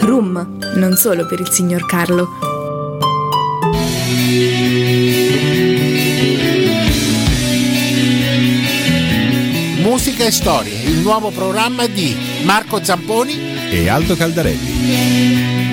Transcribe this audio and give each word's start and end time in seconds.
Rum, 0.00 0.58
non 0.76 0.94
solo 0.96 1.26
per 1.26 1.40
il 1.40 1.50
signor 1.50 1.86
Carlo. 1.86 2.28
Musica 9.82 10.24
e 10.24 10.30
storie, 10.30 10.82
il 10.82 10.98
nuovo 10.98 11.30
programma 11.30 11.86
di 11.86 12.16
Marco 12.44 12.82
Zamponi 12.82 13.54
e 13.70 13.88
Aldo 13.88 14.16
Caldarelli. 14.16 15.65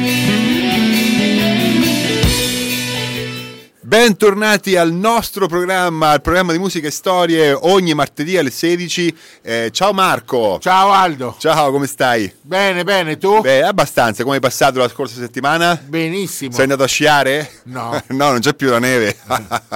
Bentornati 4.04 4.76
al 4.76 4.92
nostro 4.92 5.48
programma, 5.48 6.10
al 6.10 6.22
programma 6.22 6.52
di 6.52 6.60
musica 6.60 6.88
e 6.88 6.92
storie 6.92 7.54
ogni 7.54 7.94
martedì 7.94 8.38
alle 8.38 8.50
16. 8.50 9.18
Eh, 9.42 9.70
ciao 9.72 9.94
Marco. 9.94 10.60
Ciao 10.60 10.92
Aldo. 10.92 11.38
Ciao, 11.40 11.72
come 11.72 11.88
stai? 11.88 12.30
Bene, 12.42 12.84
bene, 12.84 13.18
tu? 13.18 13.40
Beh, 13.40 13.64
abbastanza. 13.64 14.24
Come 14.24 14.36
hai 14.36 14.42
passato 14.42 14.80
la 14.80 14.90
scorsa 14.90 15.16
settimana? 15.16 15.82
Benissimo. 15.82 16.52
Sei 16.52 16.64
andato 16.64 16.84
a 16.84 16.88
sciare? 16.88 17.50
No. 17.64 17.92
no, 18.10 18.32
non 18.32 18.42
c'è 18.42 18.54
più 18.54 18.70
la 18.70 18.80
neve. 18.80 19.16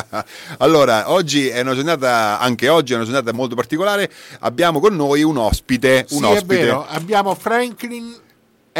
allora, 0.59 1.09
oggi 1.09 1.47
è 1.47 1.61
una 1.61 1.73
giornata, 1.73 2.37
anche 2.37 2.67
oggi 2.67 2.91
è 2.91 2.95
una 2.97 3.05
giornata 3.05 3.31
molto 3.31 3.55
particolare. 3.55 4.11
Abbiamo 4.39 4.81
con 4.81 4.93
noi 4.93 5.23
un 5.23 5.37
ospite. 5.37 6.05
Un 6.09 6.17
sì, 6.17 6.23
ospite. 6.25 6.59
è 6.59 6.63
vero. 6.65 6.85
Abbiamo 6.85 7.33
Franklin 7.33 8.13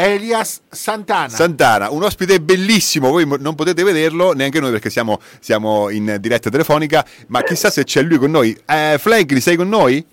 Elias 0.00 0.60
Santana. 0.70 1.28
Santana, 1.28 1.90
un 1.90 2.04
ospite 2.04 2.40
bellissimo, 2.40 3.10
voi 3.10 3.26
non 3.40 3.56
potete 3.56 3.82
vederlo 3.82 4.32
neanche 4.32 4.60
noi 4.60 4.70
perché 4.70 4.90
siamo, 4.90 5.18
siamo 5.40 5.90
in 5.90 6.18
diretta 6.20 6.50
telefonica, 6.50 7.04
ma 7.26 7.42
chissà 7.42 7.68
se 7.68 7.82
c'è 7.82 8.00
lui 8.02 8.16
con 8.18 8.30
noi. 8.30 8.56
Eh, 8.64 8.94
Franklin, 9.00 9.40
sei 9.40 9.56
con 9.56 9.68
noi? 9.68 10.06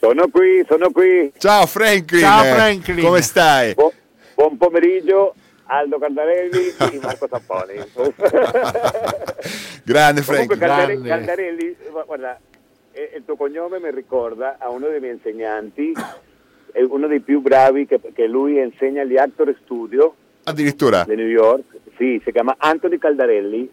Sono 0.00 0.28
qui, 0.28 0.64
sono 0.66 0.90
qui. 0.90 1.30
Ciao 1.36 1.66
Franklin. 1.66 2.22
Ciao 2.22 2.54
Franklin. 2.54 3.04
Come 3.04 3.20
stai? 3.20 3.74
Bu- 3.74 3.92
buon 4.34 4.56
pomeriggio. 4.56 5.34
Aldo 5.66 5.98
Caldarelli 5.98 6.74
e 6.78 6.98
Marco 7.04 7.28
Zapponi. 7.30 7.74
Grande 9.84 10.22
Comunque 10.22 10.56
Franklin. 10.56 10.58
Caldarelli, 10.58 11.02
Grande. 11.02 11.26
Caldarelli, 11.26 11.76
guarda, 12.06 12.40
il 12.94 13.22
tuo 13.26 13.36
cognome 13.36 13.78
mi 13.78 13.90
ricorda 13.90 14.56
a 14.58 14.70
uno 14.70 14.88
dei 14.88 15.00
miei 15.00 15.12
insegnanti, 15.14 15.92
è 16.72 16.80
uno 16.82 17.06
dei 17.06 17.20
più 17.20 17.40
bravi 17.40 17.86
che, 17.86 18.00
che 18.14 18.26
lui 18.26 18.58
insegna 18.58 19.02
agli 19.02 19.16
Actor 19.16 19.54
Studio 19.62 20.14
Addirittura. 20.44 21.04
di 21.06 21.14
New 21.14 21.26
York. 21.26 21.64
Sì, 21.96 22.20
si 22.24 22.32
chiama 22.32 22.56
Anthony 22.58 22.98
Caldarelli. 22.98 23.70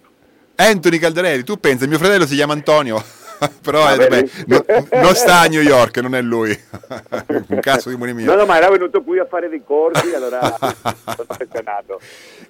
Anthony 0.55 0.97
Caldarelli, 0.97 1.43
tu 1.43 1.57
pensi, 1.57 1.87
mio 1.87 1.97
fratello 1.97 2.25
si 2.25 2.35
chiama 2.35 2.51
Antonio, 2.53 3.01
però 3.61 3.85
Ah, 3.85 3.93
eh, 3.93 3.97
vabbè, 3.97 4.09
vedi? 4.09 4.31
no- 4.47 4.65
non 5.01 5.15
sta 5.15 5.39
a 5.41 5.45
New 5.45 5.61
York, 5.61 5.97
non 5.97 6.15
è 6.15 6.21
lui. 6.21 6.57
Un 7.47 7.59
caso 7.61 7.89
di 7.89 7.95
buoni 7.97 8.13
mio. 8.13 8.25
No, 8.25 8.35
no, 8.35 8.45
ma 8.45 8.57
era 8.57 8.69
venuto 8.69 9.01
qui 9.01 9.19
a 9.19 9.25
fare 9.29 9.49
dei 9.49 9.61
corsi, 9.65 10.13
allora. 10.13 10.57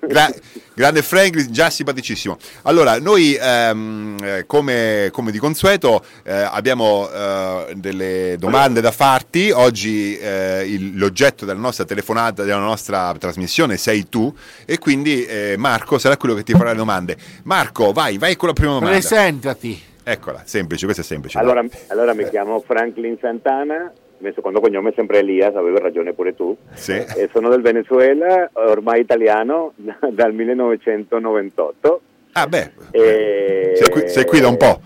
Gra- 0.02 0.32
grande 0.74 1.02
Franklin, 1.02 1.52
già 1.52 1.70
simpaticissimo. 1.70 2.38
Allora, 2.64 3.00
noi 3.00 3.38
ehm, 3.40 4.18
eh, 4.22 4.44
come, 4.48 5.10
come 5.12 5.32
di 5.32 5.38
consueto 5.38 6.04
eh, 6.24 6.32
abbiamo 6.34 7.10
eh, 7.12 7.74
delle 7.76 8.36
domande 8.40 8.82
da 8.82 8.92
farti. 8.92 9.52
Oggi 9.52 10.18
eh, 10.18 10.64
il- 10.66 10.98
l'oggetto 10.98 11.46
della 11.46 11.60
nostra 11.60 11.86
telefonata, 11.86 12.44
della 12.44 12.58
nostra 12.60 13.14
trasmissione 13.20 13.78
sei 13.78 14.08
tu 14.10 14.34
e 14.66 14.78
quindi 14.78 15.26
eh, 15.26 15.56
Marco 15.58 15.98
sarà 15.98 16.16
quello 16.18 16.36
che 16.36 16.44
ti 16.44 16.54
farà 16.54 16.72
le 16.72 16.78
domande. 16.78 17.18
Marco, 17.44 17.92
vai, 17.92 18.18
vai 18.18 18.36
con 18.36 18.48
la 18.48 18.54
prima 18.54 18.74
domanda. 18.74 18.98
Presentati. 18.98 19.88
Eccola, 20.12 20.42
semplice, 20.44 20.86
questa 20.86 21.04
è 21.04 21.06
semplice. 21.06 21.38
Allora, 21.38 21.64
allora 21.90 22.16
mi 22.16 22.28
chiamo 22.30 22.60
Franklin 22.62 23.16
Santana, 23.22 23.92
il 23.94 24.18
mio 24.18 24.34
secondo 24.34 24.60
cognome 24.60 24.90
è 24.90 24.94
sempre 24.96 25.20
Elias, 25.20 25.54
avevi 25.54 25.78
ragione 25.78 26.14
pure 26.14 26.34
tu. 26.36 26.58
Sì. 26.74 26.94
E 26.94 27.30
sono 27.32 27.48
del 27.50 27.62
Venezuela, 27.62 28.50
ormai 28.54 29.02
italiano 29.02 29.74
dal 30.10 30.34
1998. 30.34 32.02
Ah, 32.32 32.48
beh, 32.48 32.72
E- 32.90 33.74
sei, 33.76 33.90
qui, 33.90 34.08
sei 34.10 34.26
qui 34.26 34.40
da 34.40 34.48
un 34.48 34.58
po'. 34.58 34.82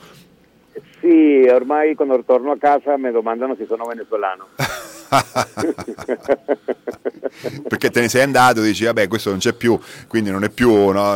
Sì, 1.04 1.46
ormai 1.52 1.96
quando 1.96 2.24
torno 2.26 2.52
a 2.52 2.58
casa 2.58 2.98
mi 2.98 3.12
domandano 3.12 3.56
se 3.58 3.66
sono 3.68 3.84
venezuelano. 3.86 4.48
Perché 7.68 7.90
te 7.90 8.00
ne 8.00 8.08
sei 8.08 8.22
andato 8.22 8.62
dici, 8.62 8.86
vabbè, 8.86 9.10
questo 9.10 9.30
non 9.32 9.40
c'è 9.40 9.52
più, 9.54 9.78
quindi 10.08 10.32
non 10.32 10.46
è 10.46 10.50
più. 10.50 10.72
No? 10.92 11.16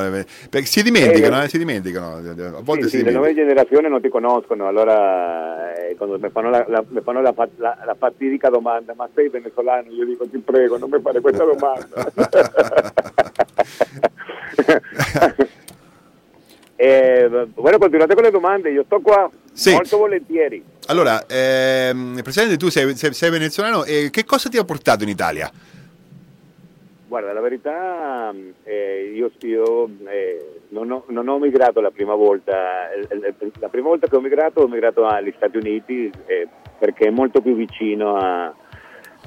Perché 0.50 0.66
si 0.66 0.84
dimenticano, 0.84 1.42
Eh, 1.42 1.48
si 1.48 1.58
dimenticano. 1.58 2.16
A 2.18 2.62
volte 2.62 2.84
Sì, 2.84 2.90
si 2.90 2.98
sì, 2.98 3.04
le 3.04 3.12
nuove 3.12 3.30
dimenticano. 3.30 3.48
generazioni 3.48 3.88
non 3.90 4.02
ti 4.02 4.10
conoscono, 4.10 4.68
allora 4.68 5.74
eh, 5.74 5.96
quando 5.96 6.20
mi 6.20 6.30
fanno, 6.32 6.50
la, 6.50 6.66
la- 6.68 6.84
mi 6.86 7.00
fanno 7.02 7.22
la, 7.22 7.32
fa- 7.32 7.48
la- 7.56 7.78
la 7.86 7.96
fatidica 7.98 8.50
domanda, 8.50 8.94
ma 8.94 9.08
sei 9.16 9.30
venezuelano? 9.30 9.90
Io 9.92 10.06
dico 10.06 10.28
ti 10.28 10.38
prego, 10.40 10.78
non 10.78 10.90
mi 10.90 11.00
fare 11.02 11.22
questa 11.22 11.46
domanda. 11.46 11.88
Eh, 16.80 17.28
bueno, 17.56 17.80
continuate 17.80 18.14
con 18.14 18.24
le 18.24 18.30
domande, 18.30 18.70
io 18.70 18.84
sto 18.86 19.00
qua 19.00 19.30
Sì. 19.52 19.72
molto 19.74 19.98
volentieri. 19.98 20.64
Allora, 20.88 21.26
ehm, 21.28 22.20
Presidente, 22.22 22.56
tu 22.58 22.70
sei, 22.70 22.96
sei- 22.96 23.14
sei 23.14 23.32
venezuelano 23.32 23.84
e 23.84 24.10
che 24.12 24.24
cosa 24.26 24.48
ti 24.48 24.58
ha 24.58 24.64
portato 24.64 25.04
in 25.04 25.10
Italia? 25.10 25.52
Guarda, 27.08 27.34
la 27.34 27.40
verità, 27.42 28.32
eh, 28.64 29.12
io, 29.16 29.32
io, 29.42 29.90
eh, 30.08 30.60
non, 30.70 30.92
ho, 30.92 31.04
non 31.08 31.28
ho 31.28 31.40
migrato 31.40 31.80
la 31.82 31.90
prima 31.90 32.14
volta, 32.14 32.92
Eh, 32.92 33.08
eh, 33.10 33.52
la 33.60 33.70
prima 33.70 33.88
volta 33.88 34.08
che 34.08 34.16
ho 34.16 34.20
migrato 34.22 34.60
ho 34.62 34.68
migrato 34.68 35.06
agli 35.08 35.34
Stati 35.36 35.58
Uniti 35.58 36.12
eh, 36.28 36.48
perché 36.78 37.08
è 37.08 37.10
molto 37.10 37.42
più 37.42 37.56
vicino 37.56 38.18
a, 38.18 38.46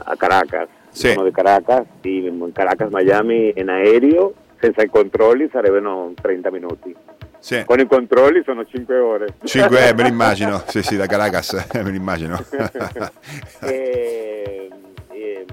a 0.04 0.16
Caracas. 0.16 0.68
Sì. 0.90 1.08
Sono 1.12 1.24
di 1.24 1.32
Caracas, 1.32 1.86
in 2.02 2.50
Caracas, 2.52 2.90
Miami 2.92 3.52
in 3.56 3.68
aereo, 3.70 4.34
senza 4.60 4.82
i 4.82 4.88
controlli 4.88 5.48
sarebbero 5.50 6.12
30 6.20 6.50
minuti. 6.50 6.94
Sì. 7.40 7.64
Con 7.64 7.80
i 7.80 7.86
controlli 7.86 8.42
sono 8.44 8.64
5 8.64 8.98
ore. 8.98 9.26
5, 9.42 9.88
eh, 9.88 9.94
me 9.94 10.02
l'immagino, 10.08 10.62
sì, 10.66 10.82
sì, 10.82 10.96
da 10.96 11.06
Caracas, 11.06 11.66
eh, 11.72 11.82
me 11.82 11.90
l'immagino. 11.90 12.38
E- 13.62 14.68
e- 15.10 15.44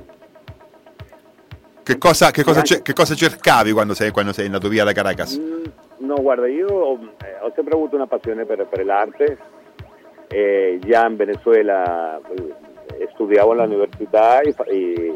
che, 1.84 1.98
cosa, 1.98 2.32
che, 2.32 2.44
cosa, 2.44 2.62
che 2.62 2.94
cosa 2.94 3.16
cercavi 3.16 3.72
quando 3.72 3.94
sei, 3.94 4.12
quando 4.12 4.34
sei 4.34 4.46
andato 4.46 4.68
via 4.68 4.84
da 4.84 4.92
Caracas? 4.92 5.38
Mm, 5.40 5.64
No, 6.00 6.16
guarda, 6.22 6.48
io 6.48 6.68
ho, 6.68 6.94
eh, 7.24 7.38
ho 7.42 7.52
sempre 7.56 7.74
avuto 7.74 7.96
una 7.96 8.06
passione 8.08 8.46
per, 8.46 8.68
per 8.68 8.86
l'arte. 8.86 9.38
Eh, 10.28 10.78
già 10.86 11.06
in 11.08 11.16
Venezuela 11.16 12.20
studiavo 13.14 13.52
all'università 13.52 14.42
e, 14.42 14.54
e 14.68 15.16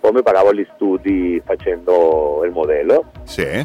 poi 0.00 0.12
mi 0.12 0.22
pagavo 0.22 0.52
gli 0.54 0.66
studi 0.74 1.40
facendo 1.44 2.42
il 2.44 2.50
modello. 2.50 3.10
Sì, 3.24 3.64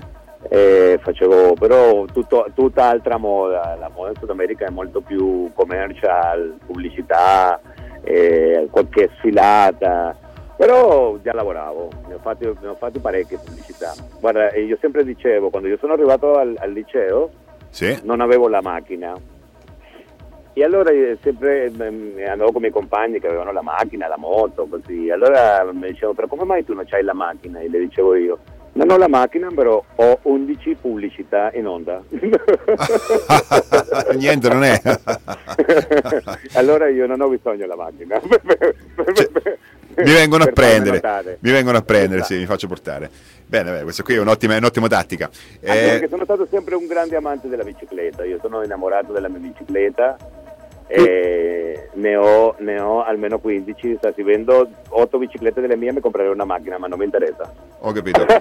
Eh, 0.49 0.99
facevo 1.01 1.53
però 1.53 2.05
tutto, 2.05 2.45
tutta 2.53 2.85
altra 2.85 3.17
moda, 3.17 3.75
la 3.79 3.89
moda 3.93 4.09
in 4.09 4.15
Sud 4.17 4.29
America 4.29 4.65
è 4.65 4.69
molto 4.69 5.01
più 5.01 5.51
commercial, 5.53 6.57
pubblicità, 6.65 7.59
eh, 8.03 8.67
qualche 8.69 9.09
sfilata, 9.17 10.15
però 10.55 11.17
già 11.21 11.33
lavoravo, 11.33 11.89
ne 12.07 12.13
ho 12.13 12.19
fatti, 12.19 12.45
ne 12.61 12.67
ho 12.67 12.75
fatti 12.75 12.99
parecchie 12.99 13.39
pubblicità. 13.43 13.93
Guarda, 14.19 14.55
io 14.55 14.77
sempre 14.79 15.03
dicevo, 15.03 15.49
quando 15.49 15.67
io 15.67 15.77
sono 15.77 15.93
arrivato 15.93 16.35
al, 16.35 16.55
al 16.59 16.71
liceo 16.71 17.29
sì. 17.69 17.99
non 18.03 18.21
avevo 18.21 18.47
la 18.47 18.61
macchina 18.61 19.13
e 20.57 20.63
allora 20.63 20.91
sempre 21.21 21.69
mm, 21.69 22.17
andavo 22.27 22.51
con 22.51 22.57
i 22.57 22.61
miei 22.61 22.71
compagni 22.71 23.19
che 23.19 23.27
avevano 23.27 23.51
la 23.51 23.61
macchina, 23.61 24.07
la 24.07 24.17
moto, 24.17 24.65
così. 24.65 25.07
Allora 25.11 25.63
mi 25.71 25.89
dicevano, 25.89 26.15
però 26.15 26.25
come 26.25 26.45
mai 26.45 26.65
tu 26.65 26.73
non 26.73 26.85
c'hai 26.87 27.03
la 27.03 27.13
macchina? 27.13 27.59
E 27.59 27.69
le 27.69 27.77
dicevo 27.77 28.15
io, 28.15 28.39
non 28.77 28.91
ho 28.91 28.97
la 28.97 29.07
macchina, 29.07 29.49
però 29.53 29.83
ho 29.95 30.19
11 30.21 30.77
pubblicità 30.79 31.51
in 31.53 31.65
onda. 31.67 32.01
Niente, 34.15 34.49
non 34.49 34.63
è. 34.63 34.79
allora 36.53 36.87
io 36.87 37.07
non 37.07 37.19
ho 37.21 37.27
bisogno 37.27 37.57
della 37.57 37.75
macchina. 37.75 38.19
Cioè, 38.21 39.57
mi 40.03 40.11
vengono 40.13 40.43
a 40.43 40.51
prendere, 40.51 41.01
mi 41.39 41.51
vengono 41.51 41.77
a 41.77 41.81
prendere, 41.81 42.19
Esatto. 42.19 42.33
sì, 42.33 42.39
mi 42.39 42.45
faccio 42.45 42.67
portare. 42.67 43.09
Bene, 43.47 43.71
beh, 43.71 43.83
questa 43.83 44.03
qui 44.03 44.13
è 44.13 44.19
un'ottima, 44.19 44.53
è 44.53 44.57
un'ottima 44.57 44.87
tattica. 44.87 45.25
Anche 45.25 45.59
Eh, 45.61 45.89
perché 45.91 46.07
sono 46.09 46.23
stato 46.23 46.47
sempre 46.49 46.75
un 46.75 46.85
grande 46.85 47.15
amante 47.15 47.47
della 47.47 47.63
bicicletta, 47.63 48.23
io 48.25 48.37
sono 48.39 48.63
innamorato 48.63 49.11
della 49.11 49.27
mia 49.27 49.39
bicicletta, 49.39 50.17
e 50.87 51.89
ne, 51.93 52.15
ho, 52.15 52.55
ne 52.59 52.79
ho 52.79 53.03
almeno 53.03 53.39
15, 53.39 53.95
sta, 53.97 54.13
se 54.15 54.23
vendo 54.23 54.67
8 54.89 55.17
biciclette 55.17 55.61
delle 55.61 55.75
mie 55.75 55.91
mi 55.91 55.99
comprerei 55.99 56.31
una 56.31 56.45
macchina, 56.45 56.77
ma 56.77 56.87
non 56.87 56.97
mi 56.97 57.05
interessa. 57.05 57.51
Ho 57.79 57.91
capito. 57.91 58.25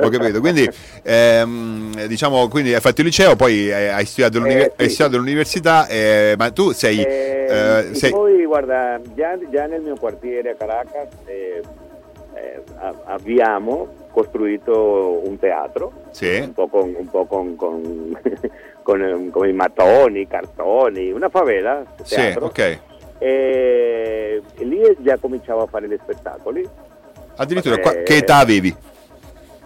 Ho 0.00 0.08
capito. 0.10 0.40
Quindi, 0.40 0.68
ehm, 1.02 2.06
diciamo, 2.06 2.48
quindi 2.48 2.74
hai 2.74 2.80
fatto 2.80 3.00
il 3.00 3.06
liceo, 3.06 3.36
poi 3.36 3.68
eh, 3.70 3.88
hai 3.88 4.04
studiato, 4.04 4.44
Eh, 4.44 4.50
sì. 4.76 4.82
hai 4.82 4.88
studiato 4.88 5.16
all'università, 5.16 5.86
eh, 5.86 6.34
ma 6.36 6.50
tu 6.50 6.72
sei... 6.72 7.02
Eh, 7.02 7.46
eh, 7.48 7.94
sei- 7.94 8.10
Poi 8.10 8.44
guarda, 8.44 9.00
già, 9.14 9.38
già 9.50 9.66
nel 9.66 9.80
mio 9.80 9.96
quartiere 9.96 10.50
a 10.50 10.54
Caracas 10.54 11.08
eh, 11.24 11.62
eh, 12.34 12.62
a- 12.78 12.94
abbiamo 13.06 14.07
costruito 14.22 15.20
un 15.24 15.38
teatro, 15.38 15.92
Sì. 16.10 16.38
un 16.40 16.52
po' 16.52 16.66
con, 16.66 16.92
un 16.96 17.08
po' 17.08 17.24
con, 17.26 17.54
con, 17.54 18.18
con, 18.82 19.00
eh, 19.02 19.48
i 19.48 19.52
mattoni, 19.52 20.26
cartoni, 20.26 21.12
una 21.12 21.28
favela, 21.28 21.84
Sì, 22.02 22.16
teatro. 22.16 22.46
ok. 22.46 22.78
E, 23.18 24.42
lì 24.58 24.80
già 24.98 25.16
cominciavo 25.18 25.62
a 25.62 25.66
fare 25.66 25.88
gli 25.88 25.96
spettacoli. 26.02 26.68
Addirittura, 27.36 27.78
qua- 27.78 28.02
che 28.02 28.16
età 28.16 28.38
avevi? 28.38 28.74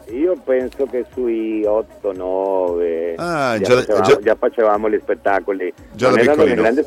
Io 0.08 0.34
penso 0.44 0.84
che 0.84 1.06
sui 1.14 1.62
8-9 1.64 3.14
Ah, 3.16 3.58
già, 3.58 3.64
già- 3.76 3.82
facevamo, 3.94 4.20
già- 4.20 4.34
facevamo 4.34 4.90
gli 4.90 4.99
spettacoli. 5.00 5.72
Già 5.93 6.08
non, 6.08 6.16
da 6.16 6.31
piccolino. 6.32 6.54
grandi, 6.62 6.84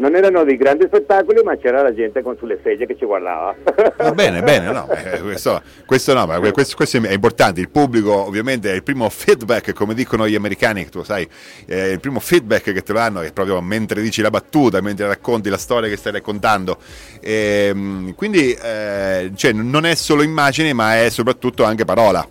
non 0.00 0.16
erano 0.16 0.44
dei 0.44 0.56
grandi 0.56 0.86
spettacoli, 0.86 1.42
ma 1.42 1.56
c'era 1.56 1.82
la 1.82 1.94
gente 1.94 2.22
con 2.22 2.36
sulle 2.38 2.58
sedie 2.62 2.86
che 2.86 2.96
ci 2.96 3.04
guardava. 3.04 3.54
Va 3.98 4.12
bene, 4.12 4.42
bene, 4.42 4.72
no, 4.72 4.88
eh, 4.90 5.20
questo, 5.20 5.60
questo 5.84 6.14
no, 6.14 6.26
ma 6.26 6.40
questo, 6.50 6.74
questo 6.74 6.96
è 6.96 7.12
importante. 7.12 7.60
Il 7.60 7.68
pubblico, 7.68 8.12
ovviamente, 8.12 8.72
è 8.72 8.74
il 8.74 8.82
primo 8.82 9.08
feedback, 9.10 9.72
come 9.74 9.92
dicono 9.94 10.26
gli 10.26 10.34
americani, 10.34 10.88
tu 10.88 11.02
sai, 11.02 11.28
è 11.66 11.74
il 11.74 12.00
primo 12.00 12.18
feedback 12.18 12.72
che 12.72 12.82
te 12.82 12.92
lo 12.92 12.98
danno 12.98 13.20
è 13.20 13.32
proprio 13.32 13.60
mentre 13.60 14.00
dici 14.00 14.22
la 14.22 14.30
battuta, 14.30 14.80
mentre 14.80 15.06
racconti 15.06 15.50
la 15.50 15.58
storia 15.58 15.88
che 15.88 15.96
stai 15.96 16.12
raccontando. 16.12 16.78
Ehm, 17.20 18.14
quindi, 18.14 18.52
eh, 18.52 19.30
cioè, 19.34 19.52
non 19.52 19.84
è 19.84 19.94
solo 19.94 20.22
immagine, 20.22 20.72
ma 20.72 21.02
è 21.02 21.10
soprattutto 21.10 21.64
anche 21.64 21.84
parola. 21.84 22.26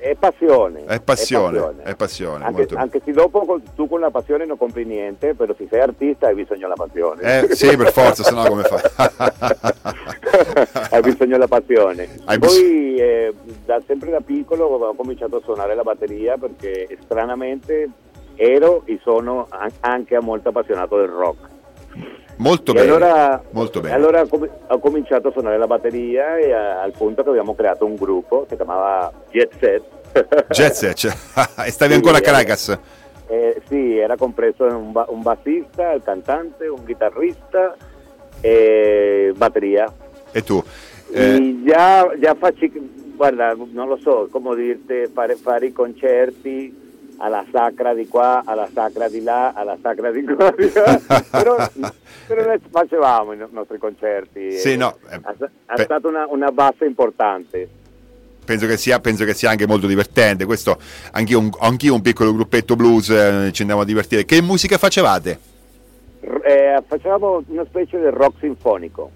È, 0.00 0.06
è- 0.06 0.10
è 0.10 0.14
passione. 0.16 0.84
È 0.84 1.00
passione, 1.00 1.74
è 1.82 1.94
passione, 1.94 2.44
Anche, 2.44 2.66
anche 2.74 3.00
se 3.04 3.12
dopo 3.12 3.60
tu 3.74 3.88
con 3.88 4.00
la 4.00 4.10
passione 4.10 4.46
non 4.46 4.56
compri 4.56 4.84
niente, 4.84 5.34
però 5.34 5.54
se 5.56 5.66
sei 5.70 5.80
artista 5.80 6.28
hai 6.28 6.34
bisogno 6.34 6.60
della 6.62 6.74
passione. 6.74 7.22
Eh, 7.22 7.54
sì, 7.54 7.76
per 7.76 7.92
forza, 7.92 8.22
sennò 8.22 8.46
come 8.46 8.62
fai? 8.62 8.80
hai 10.90 11.00
bisogno 11.02 11.32
della 11.32 11.48
passione. 11.48 12.08
Hai 12.24 12.38
Poi 12.38 12.96
eh, 12.96 13.34
da 13.64 13.80
sempre 13.86 14.10
da 14.10 14.20
piccolo 14.20 14.64
ho 14.66 14.94
cominciato 14.94 15.36
a 15.36 15.40
suonare 15.44 15.74
la 15.74 15.82
batteria 15.82 16.36
perché 16.36 16.98
stranamente 17.02 17.88
ero 18.36 18.82
e 18.86 18.98
sono 19.02 19.46
an- 19.50 19.70
anche 19.80 20.18
molto 20.20 20.48
appassionato 20.48 20.96
del 20.96 21.08
rock. 21.08 21.48
Molto 22.40 22.70
E 22.70 22.74
bene. 22.74 22.86
allora, 22.86 23.42
molto 23.50 23.80
bene. 23.80 23.94
allora 23.94 24.22
ho 24.22 24.26
com- 24.26 24.48
ho 24.68 24.78
cominciato 24.78 25.28
a 25.28 25.32
suonare 25.32 25.58
la 25.58 25.66
batteria 25.66 26.38
e 26.38 26.52
a- 26.52 26.80
al 26.80 26.92
punto 26.96 27.22
che 27.22 27.28
abbiamo 27.28 27.54
creato 27.54 27.84
un 27.84 27.96
gruppo 27.96 28.42
che 28.42 28.46
si 28.50 28.56
chiamava 28.56 29.12
Jet 29.30 29.52
Set. 29.58 29.82
Jet 30.48 30.72
set, 30.72 30.94
cioè, 30.94 31.12
e 31.66 31.70
stavi 31.70 31.90
Sì, 31.92 31.96
ancora 31.98 32.16
a 32.16 32.20
Caracas? 32.20 32.78
Eh, 33.26 33.60
sì, 33.68 33.98
era 33.98 34.16
compreso 34.16 34.64
un, 34.64 34.90
ba- 34.90 35.04
un 35.10 35.20
bassista, 35.20 35.92
il 35.92 36.02
cantante, 36.02 36.66
un 36.66 36.82
chitarrista 36.84 37.76
e 38.40 39.32
batteria. 39.36 39.92
E 40.32 40.42
tu? 40.42 40.62
Eh, 41.12 41.34
E 41.36 41.62
già, 41.64 42.10
già 42.18 42.34
faccio, 42.38 42.66
guarda, 43.16 43.54
non 43.72 43.86
lo 43.86 43.98
so 43.98 44.28
come 44.32 44.54
dirti, 44.56 45.10
fare, 45.12 45.36
fare 45.36 45.66
i 45.66 45.72
concerti 45.72 46.89
alla 47.22 47.44
sacra 47.52 47.92
di 47.94 48.08
qua, 48.08 48.42
alla 48.44 48.68
sacra 48.72 49.08
di 49.08 49.22
là, 49.22 49.52
alla 49.54 49.76
sacra 49.80 50.10
di 50.10 50.24
qua, 50.24 50.52
però, 51.30 51.56
però 52.26 52.46
noi 52.46 52.58
facevamo 52.70 53.32
i 53.32 53.36
no- 53.36 53.48
nostri 53.50 53.78
concerti. 53.78 54.52
Sì, 54.52 54.76
no, 54.76 54.96
eh, 55.10 55.20
è, 55.20 55.74
è 55.74 55.82
stata 55.82 56.08
una, 56.08 56.26
una 56.28 56.50
base 56.50 56.86
importante. 56.86 57.68
penso, 58.44 58.66
che 58.66 58.78
sia, 58.78 59.00
penso 59.00 59.24
che 59.24 59.34
sia 59.34 59.50
anche 59.50 59.66
molto 59.66 59.86
divertente. 59.86 60.46
Questo, 60.46 60.78
anch'io, 61.12 61.38
un, 61.38 61.50
anch'io 61.60 61.94
un 61.94 62.00
piccolo 62.00 62.32
gruppetto 62.32 62.74
blues, 62.74 63.10
eh, 63.10 63.50
ci 63.52 63.60
andiamo 63.60 63.82
a 63.82 63.84
divertire. 63.84 64.24
Che 64.24 64.40
musica 64.40 64.78
facevate? 64.78 65.38
Eh, 66.42 66.82
facevamo 66.86 67.42
una 67.48 67.64
specie 67.66 67.98
di 67.98 68.08
rock 68.08 68.38
sinfonico. 68.40 69.10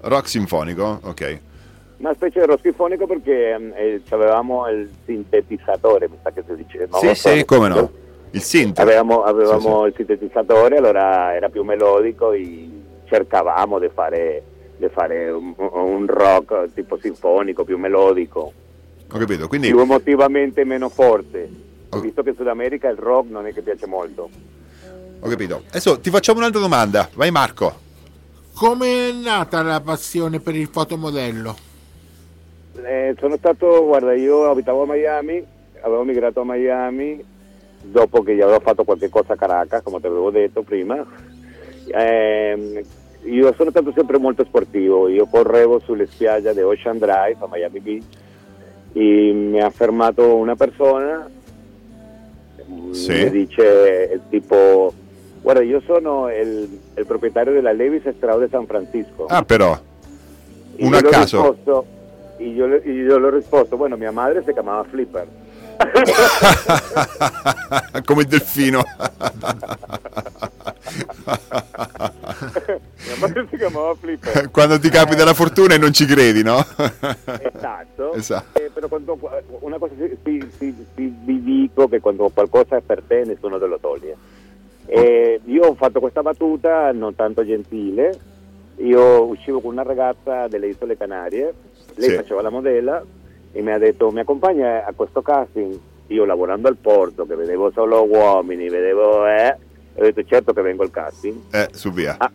Rock 0.00 0.28
sinfonico? 0.28 1.00
Ok. 1.02 1.38
Una 2.00 2.14
specie 2.14 2.40
di 2.40 2.46
rock 2.46 2.60
sinfonico 2.62 3.06
perché 3.06 3.50
ehm, 3.50 3.72
eh, 3.76 4.00
avevamo 4.08 4.66
il 4.68 4.88
sintetizzatore, 5.04 6.08
mi 6.08 6.16
sa 6.22 6.30
che 6.30 6.42
si 6.46 6.54
dice. 6.56 6.88
non 6.90 6.98
sì, 7.00 7.14
so. 7.14 7.28
sì, 7.28 7.44
come 7.44 7.68
no? 7.68 7.90
Il 8.30 8.40
synth. 8.40 8.78
Avevamo, 8.78 9.22
avevamo 9.22 9.82
Sì, 9.82 9.88
il 9.88 9.94
sintetizzatore, 9.96 10.78
allora 10.78 11.34
era 11.34 11.50
più 11.50 11.62
melodico 11.62 12.32
e 12.32 12.70
cercavamo 13.06 13.78
di 13.78 13.90
fare, 13.92 14.42
di 14.78 14.88
fare 14.88 15.28
un, 15.30 15.52
un 15.56 16.06
rock 16.06 16.72
tipo 16.72 16.96
sinfonico, 16.98 17.64
più 17.64 17.76
melodico, 17.76 18.52
Ho 19.12 19.18
capito. 19.18 19.46
Quindi, 19.46 19.68
più 19.68 19.80
emotivamente 19.80 20.64
meno 20.64 20.88
forte. 20.88 21.48
Ok. 21.90 22.00
Visto 22.00 22.22
che 22.22 22.30
in 22.30 22.36
Sud 22.36 22.46
America 22.46 22.88
il 22.88 22.96
rock 22.96 23.28
non 23.28 23.46
è 23.46 23.52
che 23.52 23.60
piace 23.60 23.86
molto. 23.86 24.30
ho 25.20 25.28
capito. 25.28 25.64
Adesso 25.68 26.00
ti 26.00 26.08
facciamo 26.08 26.38
un'altra 26.38 26.60
domanda. 26.60 27.10
Vai 27.12 27.30
Marco. 27.30 27.88
Come 28.54 29.08
è 29.08 29.12
nata 29.12 29.60
la 29.62 29.80
passione 29.82 30.40
per 30.40 30.54
il 30.54 30.68
fotomodello? 30.68 31.68
Eh, 32.82 33.14
sono 33.18 33.36
stato, 33.36 33.84
guarda, 33.84 34.14
io 34.14 34.48
abitavo 34.50 34.82
a 34.82 34.86
Miami, 34.86 35.44
avevo 35.80 36.04
migrato 36.04 36.40
a 36.40 36.44
Miami 36.44 37.22
dopo 37.82 38.22
che 38.22 38.34
gli 38.34 38.40
avevo 38.40 38.60
fatto 38.60 38.84
qualche 38.84 39.08
cosa 39.08 39.32
a 39.32 39.36
Caracas, 39.36 39.82
come 39.82 40.00
ti 40.00 40.06
avevo 40.06 40.30
detto 40.30 40.62
prima. 40.62 41.04
Ehm, 41.92 42.80
io 43.24 43.52
sono 43.54 43.70
stato 43.70 43.92
sempre 43.94 44.18
molto 44.18 44.44
sportivo, 44.44 45.08
io 45.08 45.26
correvo 45.26 45.78
sulle 45.80 46.06
spiagge 46.06 46.54
di 46.54 46.60
Ocean 46.62 46.98
Drive 46.98 47.36
a 47.40 47.48
Miami 47.50 47.80
Beach 47.80 48.04
e 48.92 49.32
mi 49.32 49.60
ha 49.60 49.70
fermato 49.70 50.36
una 50.36 50.56
persona, 50.56 51.28
Sì. 52.92 53.12
mi 53.24 53.30
dice 53.30 54.10
eh, 54.12 54.20
tipo, 54.30 54.92
guarda 55.42 55.62
io 55.62 55.80
sono 55.84 56.28
il, 56.30 56.80
il 56.96 57.06
proprietario 57.06 57.52
della 57.52 57.72
Levis 57.72 58.08
Strauss 58.16 58.42
di 58.44 58.48
San 58.50 58.66
Francisco. 58.66 59.26
Ah, 59.26 59.42
però. 59.42 59.78
Y 60.78 60.84
Uno 60.86 60.96
a 60.96 61.02
caso. 61.02 61.40
risposto- 61.42 61.86
y 62.40 62.54
yo, 62.54 62.66
le, 62.66 62.82
y 62.84 63.04
yo 63.04 63.18
le 63.18 63.26
ho 63.26 63.30
risposto, 63.30 63.76
bueno, 63.76 63.96
mia 63.96 64.10
madre 64.10 64.42
si 64.44 64.52
chiamava 64.52 64.84
Flipper. 64.84 65.26
Come 68.04 68.22
il 68.22 68.28
delfino. 68.28 68.82
mia 73.06 73.16
madre 73.18 73.46
si 73.50 73.56
chiamava 73.56 73.94
Flipper. 73.94 74.50
Quando 74.50 74.78
ti 74.78 74.88
capita 74.88 75.24
la 75.24 75.34
fortuna 75.34 75.74
e 75.74 75.78
non 75.78 75.92
ci 75.92 76.06
credi, 76.06 76.42
no? 76.42 76.58
Esatto. 76.58 78.12
Esatto. 78.20 78.58
Eh, 78.58 78.70
però 78.72 78.88
quando, 78.88 79.18
una 79.60 79.78
cosa 79.78 79.94
sì, 79.96 80.48
sì, 80.58 80.74
sì, 80.94 81.14
vi 81.24 81.42
dico 81.42 81.88
che 81.88 82.00
quando 82.00 82.30
qualcosa 82.32 82.76
è 82.76 82.80
per 82.80 83.02
te 83.06 83.24
nessuno 83.24 83.58
te 83.58 83.66
lo 83.66 83.78
toglie. 83.78 84.16
Eh, 84.86 85.40
io 85.44 85.66
ho 85.66 85.74
fatto 85.74 86.00
questa 86.00 86.22
battuta 86.22 86.90
non 86.92 87.14
tanto 87.14 87.44
gentile, 87.44 88.18
io 88.82 89.24
uscivo 89.24 89.60
con 89.60 89.72
una 89.72 89.82
ragazza 89.82 90.48
delle 90.48 90.68
isole 90.68 90.96
Canarie, 90.96 91.52
lei 91.96 92.08
Sì. 92.10 92.14
faceva 92.16 92.42
la 92.42 92.50
modella 92.50 93.02
e 93.52 93.62
mi 93.62 93.72
ha 93.72 93.78
detto 93.78 94.10
mi 94.10 94.20
accompagna 94.20 94.84
a 94.84 94.92
questo 94.94 95.22
casting, 95.22 95.78
io 96.08 96.24
lavorando 96.24 96.68
al 96.68 96.76
porto 96.76 97.26
che 97.26 97.34
vedevo 97.34 97.70
solo 97.72 98.04
uomini, 98.04 98.68
vedevo 98.68 99.26
eh, 99.26 99.56
ho 99.96 100.02
detto 100.02 100.22
certo 100.24 100.52
che 100.52 100.62
vengo 100.62 100.82
al 100.82 100.90
casting. 100.90 101.36
Eh, 101.52 101.68
su 101.72 101.90
via. 101.90 102.14
Ah, 102.18 102.30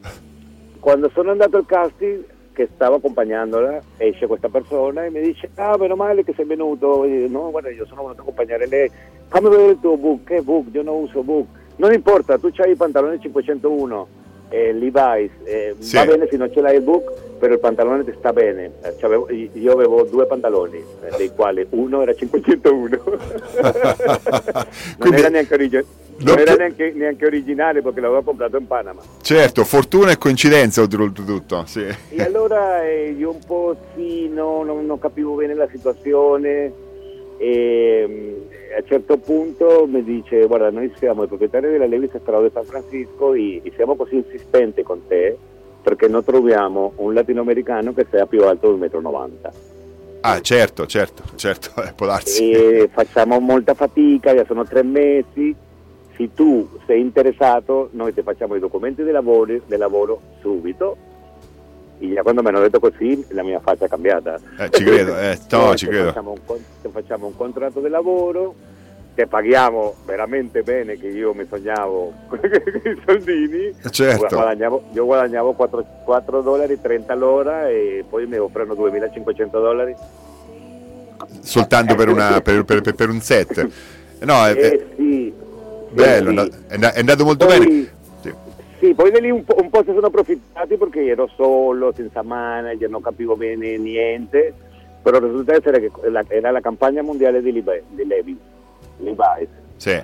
quando 0.80 1.10
sono 1.14 1.32
andato 1.32 1.58
al 1.58 1.66
casting 1.66 2.24
che 2.54 2.70
stavo 2.74 2.96
accompagnandola 2.98 3.82
esce 3.98 4.28
questa 4.28 4.48
persona 4.48 5.04
e 5.04 5.10
mi 5.10 5.20
dice 5.22 5.50
ah 5.56 5.76
meno 5.78 5.96
male 5.98 6.24
che 6.24 6.34
sei 6.36 6.46
venuto 6.46 7.04
io, 7.04 7.28
no 7.28 7.52
guarda 7.52 7.70
io 7.70 7.86
sono 7.86 8.02
venuto 8.04 8.20
a 8.20 8.24
accompagnare 8.24 8.66
lei 8.68 8.90
fammi 9.28 9.50
vedere 9.50 9.72
il 9.72 9.80
tuo 9.82 9.98
book 9.98 10.24
che 10.24 10.42
book 10.42 10.68
io 10.72 10.82
non 10.82 11.02
uso 11.04 11.22
book 11.22 11.48
non 11.78 11.92
importa 11.92 12.38
tu 12.38 12.50
c'hai 12.54 12.72
i 12.72 12.76
pantaloni 12.76 13.20
501 13.20 14.08
eh, 14.50 14.74
Levi's 14.74 15.32
eh, 15.44 15.76
Sì. 15.80 15.96
va 15.96 16.06
bene 16.06 16.28
se 16.30 16.38
non 16.38 16.52
ce 16.52 16.62
l'hai 16.62 16.76
il 16.78 16.82
book 16.84 17.12
però 17.40 17.54
il 17.54 17.60
pantalone 17.60 18.04
ti 18.06 18.14
sta 18.18 18.32
bene 18.32 18.72
Eh, 18.82 18.96
c'avevo- 18.98 19.28
io 19.32 19.72
avevo 19.74 20.04
due 20.04 20.26
pantaloni 20.26 20.78
eh, 20.78 21.16
dei 21.18 21.32
quali 21.36 21.66
uno 21.72 22.02
era 22.02 22.14
501 22.14 23.04
non 25.00 25.14
era 25.14 25.28
neanche 25.30 25.54
originale 25.54 25.86
Non 26.18 26.26
non 26.36 26.40
era 26.40 26.56
neanche, 26.56 26.92
neanche 26.96 27.26
originale 27.26 27.82
perché 27.82 28.00
l'avevo 28.00 28.22
comprato 28.22 28.58
in 28.58 28.68
Panama 28.68 29.02
Certo, 29.22 29.64
fortuna 29.66 30.12
e 30.12 30.18
coincidenza 30.18 30.82
oltretutto, 30.82 31.64
sì. 31.66 31.86
E 32.10 32.22
allora 32.24 32.84
eh, 32.86 33.14
io 33.18 33.32
un 33.32 33.40
po' 33.46 33.76
sì, 33.96 34.30
no, 34.30 34.64
non, 34.64 34.86
non 34.86 34.98
capivo 35.00 35.34
bene 35.36 35.54
la 35.56 35.68
situazione 35.70 36.72
e 37.38 38.06
mm, 38.08 38.34
a 38.76 38.80
un 38.82 38.88
certo 38.88 39.18
punto 39.18 39.88
mi 39.88 40.04
dice 40.04 40.46
guarda 40.48 40.70
noi 40.70 40.92
siamo 40.98 41.24
i 41.24 41.28
proprietari 41.28 41.70
della 41.70 41.86
Levis 41.86 42.18
Strada 42.18 42.44
di 42.44 42.52
San 42.54 42.66
Francisco 42.66 43.34
e, 43.34 43.62
e 43.64 43.72
siamo 43.76 43.96
così 43.96 44.16
insistenti 44.16 44.84
con 44.84 45.02
te 45.08 45.38
perché 45.82 46.08
non 46.08 46.24
troviamo 46.24 46.94
un 46.98 47.14
latinoamericano 47.14 47.94
che 47.94 48.08
sia 48.10 48.26
più 48.26 48.44
alto 48.44 48.74
di 48.74 48.82
1,90 48.82 49.12
m. 49.12 49.32
Ah, 50.22 50.42
certo, 50.42 50.88
certo, 50.88 51.24
certo, 51.36 51.70
eh, 51.84 51.94
può 51.94 52.08
darsi. 52.08 52.50
E 52.50 52.90
facciamo 52.92 53.40
molta 53.40 53.76
fatica, 53.76 54.34
già 54.34 54.44
sono 54.46 54.66
tre 54.66 54.82
mesi. 54.82 55.56
Se 56.16 56.34
tu 56.34 56.68
sei 56.88 57.02
interessato, 57.02 57.90
noi 57.92 58.14
ti 58.14 58.24
facciamo 58.24 58.56
i 58.56 58.60
documenti 58.60 59.04
di 59.04 59.12
lavoro, 59.12 59.62
di 59.64 59.78
lavoro 59.78 60.22
subito. 60.42 60.98
E 62.00 62.14
già 62.14 62.22
quando 62.24 62.42
mi 62.42 62.50
hanno 62.50 62.60
detto 62.60 62.80
così, 62.80 63.26
la 63.30 63.44
mia 63.44 63.60
faccia 63.60 63.86
è 63.86 63.88
cambiata. 63.88 64.38
Eh, 64.58 64.70
ci 64.70 64.84
credo, 64.84 65.18
eh, 65.18 65.40
no, 65.52 65.76
ci 65.76 65.88
credo. 65.88 66.08
Facciamo 66.08 66.32
un, 66.48 66.92
facciamo 66.92 67.26
un 67.28 67.36
contratto 67.38 67.80
di 67.80 67.88
lavoro, 67.90 68.54
ti 69.16 69.26
paghiamo 69.26 69.96
veramente 70.06 70.62
bene, 70.62 70.98
che 71.00 71.08
io 71.08 71.34
mi 71.34 71.46
sognavo 71.50 72.14
con 72.28 72.40
i 72.44 73.02
soldini. 73.06 73.74
Certo. 73.90 74.36
Guadagnavo- 74.36 74.84
io 74.92 75.06
guadagnavo 75.06 75.54
4, 75.54 75.86
4 76.04 76.42
dollari 76.42 76.80
30 76.82 77.14
l'ora 77.16 77.70
e 77.70 78.04
poi 78.10 78.26
mi 78.28 78.38
offrono 78.38 78.74
2.500 78.74 79.50
dollari. 79.52 79.96
Soltanto 81.42 81.96
per, 81.96 82.10
una, 82.10 82.42
per, 82.42 82.64
per- 82.66 82.82
per- 82.82 82.96
per 82.96 83.10
un 83.10 83.22
set. 83.22 83.68
No, 84.18 84.46
è, 84.46 84.52
Eh 84.56 84.88
sì, 84.96 85.34
bello, 85.92 86.42
è 86.42 86.50
sì. 86.70 86.80
è 86.80 87.00
andato 87.00 87.26
molto 87.26 87.46
Poi- 87.46 87.60
bene. 87.60 87.88
Sì. 88.88 88.94
poi 88.94 89.12
di 89.12 89.22
lì 89.22 89.30
un 89.32 89.44
po', 89.44 89.56
un 89.60 89.70
po' 89.70 89.80
si 89.84 89.92
sono 89.94 90.08
approfittati 90.08 90.78
perché 90.78 91.06
ero 91.06 91.28
solo, 91.36 91.92
senza 91.94 92.22
manager, 92.22 92.90
non 92.90 93.02
capivo 93.02 93.36
bene 93.36 93.78
niente, 93.78 94.54
però 95.02 95.20
risulta 95.20 95.54
essere 95.56 95.80
che 95.80 95.92
la- 96.10 96.24
era 96.28 96.52
la 96.52 96.62
campagna 96.62 97.02
mondiale 97.02 97.42
di, 97.42 97.52
Libe- 97.52 97.84
di 97.90 98.06
Levi, 98.06 98.38
Levi's. 98.98 99.48
Sì. 99.78 100.02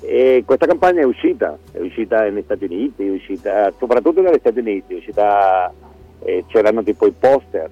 E 0.00 0.42
questa 0.46 0.66
campagna 0.66 1.00
è 1.00 1.04
uscita, 1.04 1.56
è 1.72 1.78
uscita 1.80 2.22
negli 2.22 2.42
Stati 2.44 2.64
Uniti, 2.64 3.06
è 3.06 3.10
uscita 3.10 3.72
soprattutto 3.78 4.20
negli 4.20 4.38
Stati 4.38 4.58
Uniti, 4.58 4.94
è 4.94 4.96
uscita, 4.98 5.72
eh, 6.22 6.44
c'erano 6.48 6.82
tipo 6.82 7.06
i 7.06 7.12
poster. 7.18 7.68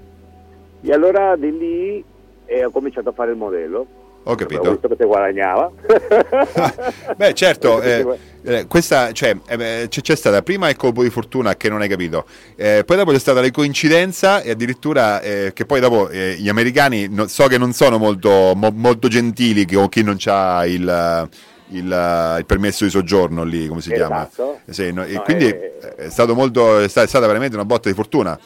E 0.80 0.92
allora 0.92 1.36
di 1.36 1.56
lì 1.56 2.04
eh, 2.46 2.64
ho 2.64 2.70
cominciato 2.70 3.10
a 3.10 3.12
fare 3.12 3.30
il 3.30 3.36
modello. 3.36 3.86
Ho 4.24 4.34
capito. 4.36 4.70
visto 4.70 4.88
che 4.88 4.96
si 4.98 5.04
guadagnava. 5.04 5.70
Beh, 7.16 7.34
certo, 7.34 7.82
eh, 7.82 8.06
eh, 8.42 8.66
questa, 8.66 9.12
cioè, 9.12 9.36
eh, 9.46 9.56
beh, 9.56 9.86
c'è, 9.88 10.16
stata 10.16 10.42
prima 10.42 10.68
il 10.68 10.76
colpo 10.76 11.02
di 11.02 11.10
fortuna 11.10 11.56
che 11.56 11.68
non 11.68 11.82
hai 11.82 11.88
capito, 11.88 12.24
eh, 12.56 12.84
poi 12.86 12.96
dopo 12.96 13.12
c'è 13.12 13.18
stata 13.18 13.40
la 13.40 13.50
coincidenza 13.50 14.40
e 14.40 14.50
addirittura 14.50 15.20
eh, 15.20 15.52
che 15.54 15.66
poi 15.66 15.80
dopo 15.80 16.10
gli 16.10 16.48
americani 16.48 17.06
no- 17.08 17.26
so 17.26 17.46
che 17.46 17.58
non 17.58 17.72
sono 17.72 17.98
molto, 17.98 18.52
mo- 18.54 18.72
molto 18.74 19.08
gentili 19.08 19.66
con 19.66 19.88
chi 19.88 20.02
non 20.02 20.16
ha 20.24 20.66
il, 20.66 21.28
il, 21.68 22.36
il 22.38 22.44
permesso 22.46 22.84
di 22.84 22.90
soggiorno 22.90 23.44
lì, 23.44 23.66
come 23.66 23.80
si 23.80 23.92
chiama. 23.92 24.22
Esatto. 24.22 24.60
Eh, 24.64 24.72
sì, 24.72 24.92
no, 24.92 25.04
e 25.04 25.14
No, 25.14 25.22
quindi 25.22 25.46
eh, 25.46 25.94
è, 25.96 26.10
stato 26.10 26.34
molto, 26.34 26.78
è 26.78 26.84
è 26.84 26.88
stata 26.88 27.26
veramente 27.26 27.56
una 27.56 27.64
botta 27.64 27.88
di 27.88 27.94
fortuna. 27.94 28.38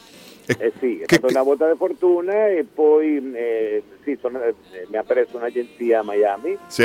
E 0.56 0.66
Eh 0.66 0.72
sì, 0.78 1.02
che- 1.04 1.16
stata 1.16 1.26
una 1.32 1.42
volta 1.42 1.70
di 1.70 1.76
fortuna 1.76 2.46
e 2.46 2.64
poi 2.72 3.32
eh, 3.34 3.82
sì, 4.02 4.16
sono- 4.20 4.42
eh, 4.42 4.54
mi 4.88 4.96
ha 4.96 5.02
preso 5.02 5.36
un'agenzia 5.36 6.00
a 6.00 6.04
Miami 6.04 6.56
sì, 6.68 6.84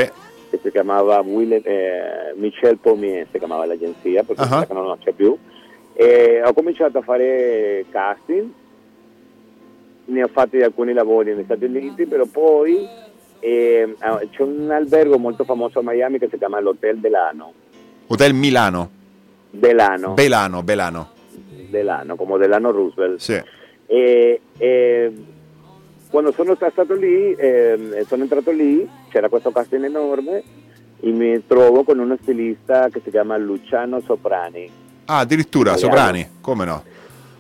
che 0.50 0.60
si 0.62 0.70
chiamava 0.72 1.20
Will, 1.22 1.54
eh, 1.64 2.34
Michel 2.36 2.78
Pommier, 2.78 3.26
si 3.32 3.38
chiamava 3.38 3.66
l'agenzia, 3.66 4.24
perché 4.24 4.44
che 4.68 4.74
non 4.74 4.98
c'è 5.02 5.12
più. 5.14 5.38
E 5.94 6.42
ho 6.44 6.54
cominciato 6.54 6.98
a 6.98 7.02
fare 7.02 7.86
casting, 7.90 8.50
ne 10.06 10.24
ho 10.24 10.28
fatti 10.28 10.62
alcuni 10.62 10.92
lavori 10.92 11.34
negli 11.34 11.46
Stati 11.46 11.64
Uniti, 11.66 12.06
però 12.06 12.26
poi 12.26 12.86
eh, 13.40 13.96
ah, 14.00 14.20
c'è 14.30 14.42
un 14.42 14.70
albergo 14.72 15.18
molto 15.18 15.44
famoso 15.46 15.80
a 15.80 15.84
Miami 15.84 16.20
che 16.20 16.28
si 16.30 16.38
chiama 16.38 16.60
l'Hotel 16.60 16.98
Delano. 17.00 17.54
Hotel 18.08 18.34
Milano, 18.34 18.90
Delano, 19.50 20.14
Belano, 20.14 20.62
Belano, 20.64 21.10
Delano, 21.70 22.16
come 22.16 22.38
Delano 22.38 22.72
Roosevelt. 22.72 23.20
sì. 23.20 23.42
E, 23.86 24.42
e 24.58 25.12
quando 26.10 26.32
sono 26.32 26.56
stato 26.56 26.94
lì, 26.94 27.34
ehm, 27.38 28.04
sono 28.06 28.24
entrato 28.24 28.52
lì, 28.52 28.88
c'era 29.10 29.30
questo 29.30 29.52
casting 29.52 29.84
enorme 29.84 30.44
e 31.00 31.10
mi 31.12 31.44
trovo 31.46 31.84
con 31.84 32.00
uno 32.00 32.18
stilista 32.22 32.88
che 32.90 33.02
si 33.04 33.10
chiama 33.10 33.36
Luciano 33.38 34.00
Soprani 34.00 34.70
Ah, 35.06 35.20
addirittura, 35.20 35.72
Italiano. 35.72 35.96
Soprani, 35.96 36.30
come 36.42 36.66
no? 36.66 36.84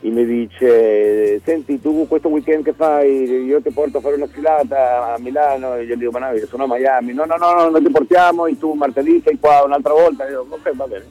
e 0.05 0.09
mi 0.09 0.25
dice 0.25 1.39
senti 1.45 1.79
tu 1.79 2.05
questo 2.09 2.27
weekend 2.27 2.65
che 2.65 2.73
fai 2.73 3.23
io 3.23 3.61
ti 3.61 3.71
porto 3.71 3.99
a 3.99 4.01
fare 4.01 4.15
una 4.15 4.27
sfilata 4.27 5.13
a 5.13 5.17
Milano 5.19 5.75
e 5.75 5.83
io 5.85 5.95
gli 5.95 5.99
dico 5.99 6.11
ma 6.11 6.27
no 6.27 6.35
io 6.35 6.45
sono 6.45 6.65
a 6.65 6.67
Miami 6.67 7.13
no 7.13 7.23
no 7.23 7.37
no, 7.37 7.53
no 7.53 7.69
non 7.69 7.81
ti 7.81 7.89
portiamo 7.89 8.45
e 8.47 8.57
tu 8.59 8.73
martedì 8.73 9.21
sei 9.25 9.37
qua 9.39 9.63
un'altra 9.63 9.93
volta 9.93 10.27
e 10.27 10.31
io 10.31 10.45
ok 10.49 10.75
va 10.75 10.87
bene 10.87 11.05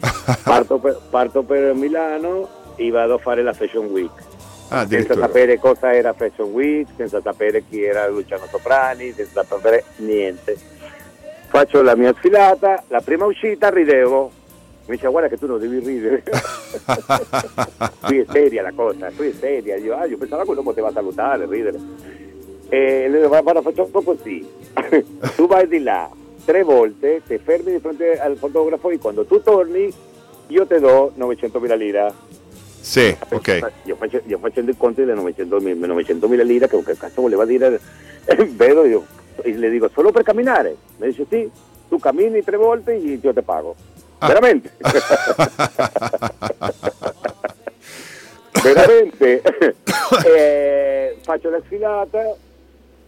parto 0.42 0.78
parto 1.10 1.42
per 1.42 1.74
Milano 1.74 2.48
e 2.76 2.90
vado 2.90 3.14
a 3.14 3.18
fare 3.18 3.42
la 3.42 3.52
Fashion 3.52 3.86
Week. 3.86 4.12
Ah, 4.68 4.86
senza 4.86 5.14
sapere 5.14 5.58
cosa 5.58 5.94
era 5.94 6.12
Fashion 6.14 6.50
Week, 6.50 6.88
senza 6.96 7.20
sapere 7.20 7.64
chi 7.68 7.82
era 7.82 8.08
Luciano 8.08 8.46
Soprani, 8.50 9.12
senza 9.12 9.44
sapere 9.44 9.84
niente. 9.96 10.56
Faccio 11.48 11.82
la 11.82 11.94
mia 11.94 12.12
sfilata, 12.14 12.82
la 12.88 13.00
prima 13.00 13.26
uscita 13.26 13.70
ridevo, 13.70 14.30
mi 14.86 14.96
dice 14.96 15.06
guarda 15.08 15.28
che 15.28 15.38
tu 15.38 15.46
non 15.46 15.60
devi 15.60 15.78
ridere, 15.78 16.22
qui 18.00 18.18
è 18.20 18.24
seria 18.28 18.62
la 18.62 18.72
cosa, 18.74 19.10
qui 19.14 19.28
è 19.28 19.32
seria, 19.32 19.76
io, 19.76 19.96
ah, 19.96 20.06
io 20.06 20.16
pensavo 20.16 20.42
che 20.42 20.50
uno 20.50 20.62
poteva 20.62 20.90
salutare, 20.90 21.46
ridere. 21.46 21.78
E 22.68 23.08
dico, 23.08 23.28
guarda 23.28 23.62
facciamo 23.62 24.02
così, 24.02 24.44
tu 25.36 25.46
vai 25.46 25.68
di 25.68 25.80
là 25.80 26.10
tre 26.44 26.62
volte, 26.62 27.22
ti 27.26 27.38
fermi 27.38 27.72
di 27.72 27.78
fronte 27.78 28.18
al 28.20 28.36
fotografo 28.36 28.90
e 28.90 28.98
quando 28.98 29.24
tu 29.24 29.42
torni 29.42 29.92
io 30.48 30.66
ti 30.66 30.78
do 30.78 31.12
900.000 31.16 31.76
lire. 31.76 32.12
Sì, 32.80 33.16
ok. 33.30 33.72
Io, 33.84 33.96
face- 33.96 34.22
io 34.26 34.38
facendo 34.38 34.70
i 34.70 34.76
conti 34.76 35.04
delle 35.04 35.20
900.000 35.20 35.78
900.000 35.78 36.44
lire, 36.44 36.68
che, 36.68 36.82
che 36.82 36.96
cazzo 36.96 37.22
voleva 37.22 37.44
dire, 37.46 37.80
eh, 38.26 38.44
vedo 38.44 38.84
io, 38.84 39.06
e 39.42 39.54
le 39.54 39.70
dico 39.70 39.88
solo 39.92 40.12
per 40.12 40.22
camminare. 40.22 40.76
Mi 40.98 41.08
dice 41.08 41.24
sì, 41.28 41.50
tu 41.88 41.98
cammini 41.98 42.44
tre 42.44 42.56
volte 42.56 42.92
e 42.92 43.18
io 43.20 43.32
te 43.32 43.42
pago. 43.42 43.74
Ah. 44.18 44.26
Veramente. 44.26 44.70
Veramente. 48.62 49.42
Eh, 50.24 51.16
faccio 51.22 51.50
la 51.50 51.60
sfilata 51.64 52.36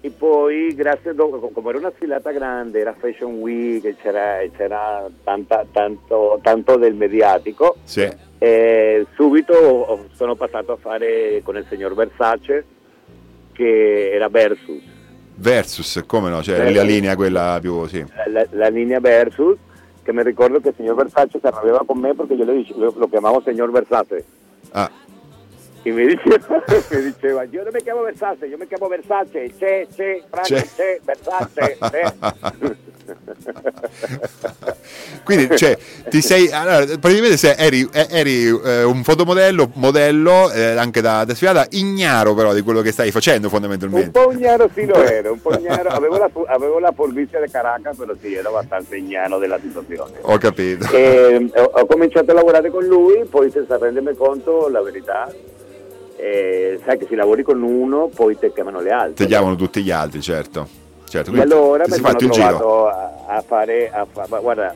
e 0.07 0.11
poi 0.11 0.73
grazie 0.75 1.11
a 1.11 1.13
do- 1.15 1.51
come 1.53 1.69
era 1.71 1.79
una 1.79 1.93
sfilata 1.97 2.31
grande, 2.31 2.79
era 2.79 2.95
Fashion 2.97 3.39
Week, 3.41 3.97
c'era, 4.01 4.39
c'era 4.57 5.05
tanta- 5.25 5.67
tanto, 5.73 6.39
tanto 6.43 6.77
del 6.77 6.95
mediatico. 6.95 7.75
Sì. 7.83 8.09
Eh, 8.39 9.05
subito 9.17 10.07
sono 10.13 10.37
passato 10.37 10.73
a 10.73 10.77
fare 10.77 11.41
con 11.43 11.57
il 11.57 11.67
signor 11.69 11.95
Versace 11.95 12.65
che 13.53 14.13
era 14.13 14.29
Versus, 14.29 14.81
Versus, 15.39 16.03
come 16.07 16.31
no? 16.31 16.41
Cioè, 16.43 16.61
Eh, 16.67 16.73
la 16.73 16.83
linea 16.83 17.17
quella 17.17 17.59
più, 17.61 17.87
sì. 17.87 18.05
la, 18.29 18.47
la 18.51 18.69
linea 18.69 19.01
Versus, 19.01 19.57
che 20.03 20.13
mi 20.13 20.23
ricordo 20.23 20.61
che 20.61 20.69
il 20.69 20.75
signor 20.77 20.95
Versace 20.95 21.39
si 21.41 21.47
arrabbiava 21.47 21.83
con 21.85 21.99
me 21.99 22.15
perché 22.15 22.35
io 22.35 22.45
le 22.45 22.55
dice- 22.59 22.75
lo, 22.77 22.95
lo 22.97 23.09
chiamavo 23.09 23.43
signor 23.45 23.71
Versace 23.73 24.25
Ah, 24.73 24.89
e 25.87 25.93
mi 25.93 26.05
diceva, 26.05 26.65
mi 26.91 27.03
diceva 27.03 27.45
io 27.45 27.63
non 27.63 27.71
mi 27.73 27.81
chiamo 27.81 28.03
Versace, 28.03 28.47
io 28.47 28.57
mi 28.59 28.67
chiamo 28.67 28.89
Versace, 28.89 29.53
c'è, 29.57 29.87
c'è, 29.95 30.21
Franco, 30.29 30.49
C'è. 30.49 30.67
c'è, 30.75 30.99
Versace, 31.05 31.79
c'è. 31.79 32.13
Quindi, 35.23 35.57
cioè, 35.57 35.79
ti 36.09 36.21
sei, 36.23 36.51
allora, 36.51 36.85
praticamente 36.99 37.37
sei- 37.37 37.55
eri, 37.57 37.89
eh, 37.93 38.07
eri, 38.11 38.47
eh, 38.47 38.83
un 38.83 39.05
fotomodello, 39.05 39.71
modello, 39.75 40.51
eh, 40.51 40.77
anche 40.77 41.01
da, 41.01 41.25
da 41.25 41.35
sfilata, 41.35 41.67
ignaro 41.71 42.35
però 42.35 42.53
di 42.53 42.63
quello 42.63 42.81
che 42.81 42.91
stai 42.91 43.13
facendo 43.13 43.47
Un 43.47 43.53
fondamentalmente. 43.53 44.11
po' 44.11 44.33
ignaro 44.33 44.69
sì 44.75 44.85
lo 44.87 44.97
ero, 44.97 45.31
un 45.33 45.41
po' 45.41 45.55
ignaro, 45.59 45.91
avevo 45.91 46.17
la, 46.19 46.29
avevo 46.47 46.81
la 46.81 46.91
furbizia 46.93 47.41
di 47.41 47.49
Caracas, 47.49 47.97
però 47.97 48.13
sì, 48.21 48.35
ero 48.35 48.49
abbastanza 48.49 48.97
ignaro 48.97 49.39
della 49.39 49.61
situazione. 49.61 50.15
Ho 50.23 50.37
capito. 50.39 50.89
E, 50.93 51.49
ho, 51.55 51.63
ho 51.63 51.87
cominciato 51.87 52.33
a 52.33 52.35
lavorare 52.35 52.71
con 52.71 52.85
lui, 52.85 53.25
poi 53.31 53.51
senza 53.53 53.79
rendermi 53.79 54.17
conto, 54.17 54.69
la 54.69 54.83
verità, 54.83 55.33
eh, 56.17 56.81
sai 56.85 56.99
che 56.99 57.07
se 57.09 57.15
lavori 57.15 57.43
con 57.43 57.63
uno, 57.63 58.09
poi 58.15 58.39
ti 58.39 58.51
chiamano 58.53 58.81
le 58.81 58.91
altre. 58.91 59.25
Ti 59.25 59.27
chiamano 59.27 59.55
tutti 59.55 59.83
gli 59.83 59.91
altri, 59.91 60.21
certo. 60.21 60.67
certo. 61.09 61.33
E 61.33 61.41
allora 61.41 61.85
mi 61.87 61.93
sono 61.93 62.09
fatto 62.09 62.25
il 62.25 62.31
giro. 62.31 62.57
trovato 62.57 62.87
a, 62.89 63.45
fare, 63.47 63.91
a 63.91 64.07
fa- 64.11 64.39
guarda, 64.41 64.75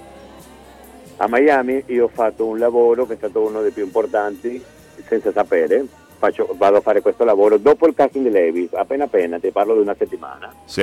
a 1.17 1.27
Miami 1.29 1.83
io 1.87 2.05
ho 2.05 2.11
fatto 2.13 2.47
un 2.47 2.59
lavoro 2.59 3.07
che 3.07 3.15
è 3.15 3.17
stato 3.17 3.41
uno 3.41 3.63
dei 3.63 3.71
più 3.71 3.85
importanti, 3.85 4.63
senza 5.07 5.33
sapere, 5.33 5.87
Faccio- 6.19 6.55
vado 6.59 6.77
a 6.77 6.81
fare 6.83 7.01
questo 7.01 7.25
lavoro 7.25 7.57
dopo 7.57 7.87
il 7.87 7.95
casting 7.95 8.27
di 8.27 8.31
Levis, 8.31 8.75
appena 8.75 9.05
appena, 9.05 9.39
ti 9.39 9.51
parlo 9.51 9.73
di 9.73 9.81
una 9.81 9.97
settimana. 9.99 10.53
Sì. 10.67 10.83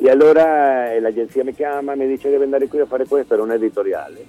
E 0.00 0.08
allora 0.08 0.92
eh, 0.92 1.00
l'agenzia 1.00 1.42
mi 1.42 1.52
chiama, 1.52 1.96
mi 1.96 2.06
dice 2.06 2.30
devi 2.30 2.44
andare 2.44 2.68
qui 2.68 2.78
a 2.78 2.86
fare 2.86 3.04
questo, 3.04 3.34
era 3.34 3.42
un 3.42 3.50
editoriale. 3.50 4.24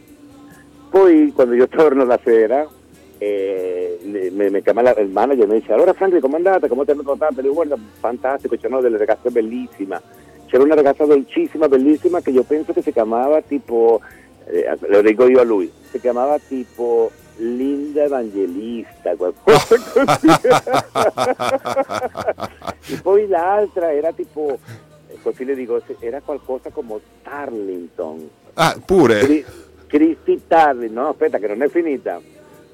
Poi 0.89 1.31
quando 1.35 1.53
io 1.53 1.67
torno 1.67 2.03
la 2.03 2.19
sera, 2.23 2.67
eh, 3.19 3.99
mi, 4.03 4.49
mi 4.49 4.61
chiama 4.63 4.81
la- 4.81 4.95
il 4.97 5.09
manager 5.09 5.43
e 5.43 5.47
mi 5.47 5.59
dice 5.59 5.73
allora 5.73 5.93
Franklin 5.93 6.21
com'è 6.21 6.35
andata, 6.38 6.67
come 6.67 6.85
ti 6.85 6.91
hanno 6.91 7.03
trattato? 7.03 7.33
Le 7.35 7.41
dico 7.43 7.53
guarda 7.53 7.77
fantastico, 7.99 8.55
c'erano 8.55 8.81
delle 8.81 8.97
ragazze 8.97 9.29
bellissime. 9.29 10.01
C'era 10.47 10.63
una 10.63 10.73
ragazza 10.75 11.05
dolcissima, 11.05 11.67
bellissima, 11.67 12.21
che 12.21 12.31
io 12.31 12.41
penso 12.43 12.73
che 12.73 12.81
si 12.81 12.91
chiamava 12.91 13.39
tipo, 13.41 14.01
eh, 14.45 14.65
lo 14.88 15.01
dico 15.03 15.27
io 15.27 15.39
a 15.39 15.43
lui, 15.43 15.71
si 15.91 15.99
chiamava 15.99 16.39
tipo 16.39 17.11
Linda 17.38 18.03
Evangelista, 18.05 19.13
qualcosa 19.15 19.75
così. 19.77 20.27
e 22.93 22.99
poi 23.01 23.27
l'altra 23.27 23.91
era 23.93 24.11
tipo, 24.11 24.57
eh, 25.07 25.17
così 25.21 25.45
le 25.45 25.55
dico, 25.55 25.81
era 25.99 26.21
qualcosa 26.23 26.69
come 26.71 26.99
Tarlington. 27.21 28.29
Ah, 28.55 28.75
pure. 28.83 29.19
Cri- 29.19 29.45
Christy 29.88 30.41
Tarling, 30.47 30.91
no 30.93 31.09
aspetta 31.09 31.38
che 31.38 31.47
non 31.47 31.61
è 31.61 31.67
finita. 31.69 32.19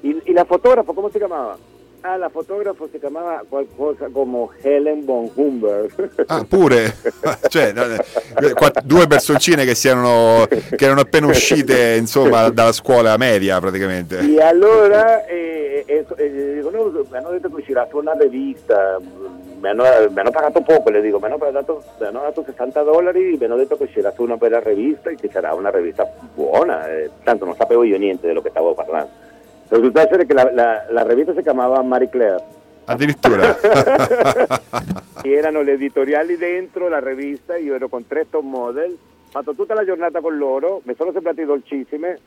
Il- 0.06 0.22
e 0.24 0.32
la 0.32 0.44
fotografa 0.44 0.92
come 0.92 1.10
si 1.10 1.18
chiamava? 1.18 1.58
Ah, 2.02 2.16
la 2.16 2.28
fotografa 2.28 2.84
si 2.92 3.00
chiamava 3.00 3.42
qualcosa 3.48 4.08
come 4.12 4.46
Helen 4.62 5.04
von 5.04 5.28
Humber. 5.34 5.86
Ah, 6.28 6.44
pure. 6.48 6.94
cioè, 7.48 7.72
eh, 7.74 8.72
due 8.84 9.06
personcine 9.08 9.64
che, 9.64 9.74
si 9.74 9.88
erano, 9.88 10.46
che 10.46 10.84
erano 10.84 11.00
appena 11.00 11.26
uscite, 11.26 11.96
insomma, 11.96 12.48
dalla 12.50 12.70
scuola 12.72 13.16
media 13.16 13.58
praticamente. 13.58 14.18
E 14.20 14.40
allora 14.40 15.24
eh, 15.26 15.84
eh, 15.86 16.04
eh, 16.16 16.54
dico, 16.54 16.70
no, 16.70 17.06
mi 17.10 17.16
hanno 17.16 17.30
detto 17.30 17.48
che 17.48 17.54
uscirà 17.56 17.86
su 17.90 17.96
una 17.96 18.12
rivista, 18.12 19.00
mi 19.60 19.68
hanno, 19.68 19.82
mi 20.08 20.20
hanno 20.20 20.30
pagato 20.30 20.60
poco, 20.60 20.90
le 20.90 21.00
dico, 21.00 21.18
mi 21.18 21.24
hanno, 21.24 21.38
dato, 21.50 21.82
mi 21.98 22.06
hanno 22.06 22.20
dato 22.20 22.44
60 22.44 22.82
dollari 22.82 23.32
e 23.32 23.36
mi 23.36 23.44
hanno 23.46 23.56
detto 23.56 23.76
che 23.76 23.84
uscirà 23.84 24.12
su 24.14 24.22
una 24.22 24.36
bella 24.36 24.60
rivista 24.60 25.10
e 25.10 25.16
che 25.16 25.28
sarà 25.32 25.54
una 25.54 25.70
rivista 25.70 26.08
buona, 26.34 26.88
eh, 26.88 27.10
tanto 27.24 27.44
non 27.46 27.56
sapevo 27.56 27.82
io 27.82 27.98
niente 27.98 28.26
di 28.28 28.32
quello 28.32 28.42
che 28.42 28.50
stavo 28.50 28.74
parlando. 28.74 29.24
Resulta 29.68 30.02
essere 30.02 30.26
che 30.26 30.32
la, 30.32 30.50
la, 30.52 30.86
la 30.90 31.06
rivista 31.06 31.34
si 31.34 31.42
chiamava 31.42 31.82
Marie 31.82 32.08
Claire. 32.08 32.44
Addirittura. 32.84 33.58
E 35.22 35.30
erano 35.30 35.62
le 35.62 35.72
editoriali 35.72 36.36
dentro 36.36 36.88
la 36.88 37.00
rivista, 37.00 37.56
io 37.56 37.74
ero 37.74 37.88
con 37.88 38.06
tre 38.06 38.26
top 38.30 38.44
model, 38.44 38.96
fatto 39.28 39.54
tutta 39.54 39.74
la 39.74 39.84
giornata 39.84 40.20
con 40.20 40.36
loro, 40.36 40.82
mi 40.84 40.94
sono 40.96 41.10
sembrati 41.12 41.44
dolcissime, 41.44 42.18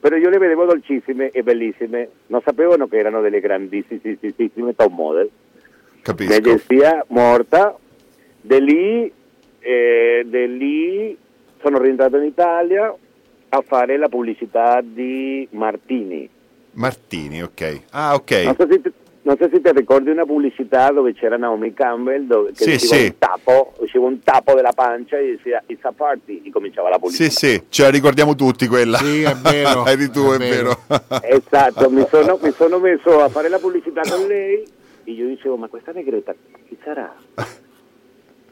però 0.00 0.16
io 0.16 0.28
le 0.28 0.38
vedevo 0.38 0.64
dolcissime 0.64 1.30
e 1.30 1.42
bellissime, 1.42 2.08
non 2.26 2.40
sapevano 2.42 2.88
che 2.88 2.98
erano 2.98 3.20
delle 3.20 3.40
grandissime 3.40 4.74
top 4.74 4.90
model. 4.90 5.30
Capisco. 6.02 6.32
L'agenzia 6.32 7.04
morta, 7.08 7.76
da 8.40 8.58
lì, 8.58 9.12
eh, 9.60 10.22
da 10.26 10.46
lì 10.46 11.16
sono 11.60 11.78
rientrato 11.78 12.16
in 12.16 12.24
Italia 12.24 12.92
a 13.50 13.62
fare 13.62 13.96
la 13.96 14.08
pubblicità 14.08 14.80
di 14.82 15.46
Martini. 15.52 16.28
Martini, 16.72 17.42
ok. 17.42 17.80
Ah, 17.90 18.14
ok. 18.14 18.30
Non 18.44 18.54
so 18.58 18.66
se 18.70 18.80
ti, 18.80 18.92
non 19.22 19.36
so 19.38 19.48
se 19.52 19.60
ti 19.60 19.70
ricordi 19.72 20.10
una 20.10 20.24
pubblicità 20.24 20.90
dove 20.92 21.12
c'era 21.14 21.36
Naomi 21.36 21.74
Campbell 21.74 22.26
dove 22.26 22.52
che 22.52 22.64
Sì, 22.64 22.70
usciva 22.74 22.94
sì. 22.94 23.04
un 23.04 23.18
tappo, 23.18 23.72
usciva 23.78 24.06
un 24.06 24.22
tappo 24.22 24.54
della 24.54 24.72
pancia 24.72 25.18
e 25.18 25.36
diceva 25.36 25.62
It's 25.66 25.84
a 25.84 25.92
party 25.92 26.42
e 26.44 26.50
cominciava 26.50 26.88
la 26.88 26.98
pubblicità. 26.98 27.30
Sì, 27.30 27.46
sì, 27.46 27.62
ce 27.68 27.82
la 27.82 27.90
ricordiamo 27.90 28.34
tutti 28.34 28.66
quella. 28.66 28.98
Sì, 28.98 29.22
è 29.22 29.34
vero, 29.34 29.84
Eri 29.88 30.08
tu, 30.10 30.30
è 30.30 30.34
è, 30.36 30.38
vero. 30.38 30.78
Esatto, 31.22 31.90
mi 31.90 32.06
sono, 32.08 32.38
mi 32.42 32.52
sono 32.52 32.78
messo 32.78 33.20
a 33.22 33.28
fare 33.28 33.48
la 33.48 33.58
pubblicità 33.58 34.02
con 34.02 34.26
lei 34.26 34.64
e 35.04 35.10
io 35.10 35.26
dicevo 35.26 35.56
ma 35.56 35.68
questa 35.68 35.92
negretta 35.92 36.34
chi 36.68 36.76
sarà? 36.84 37.14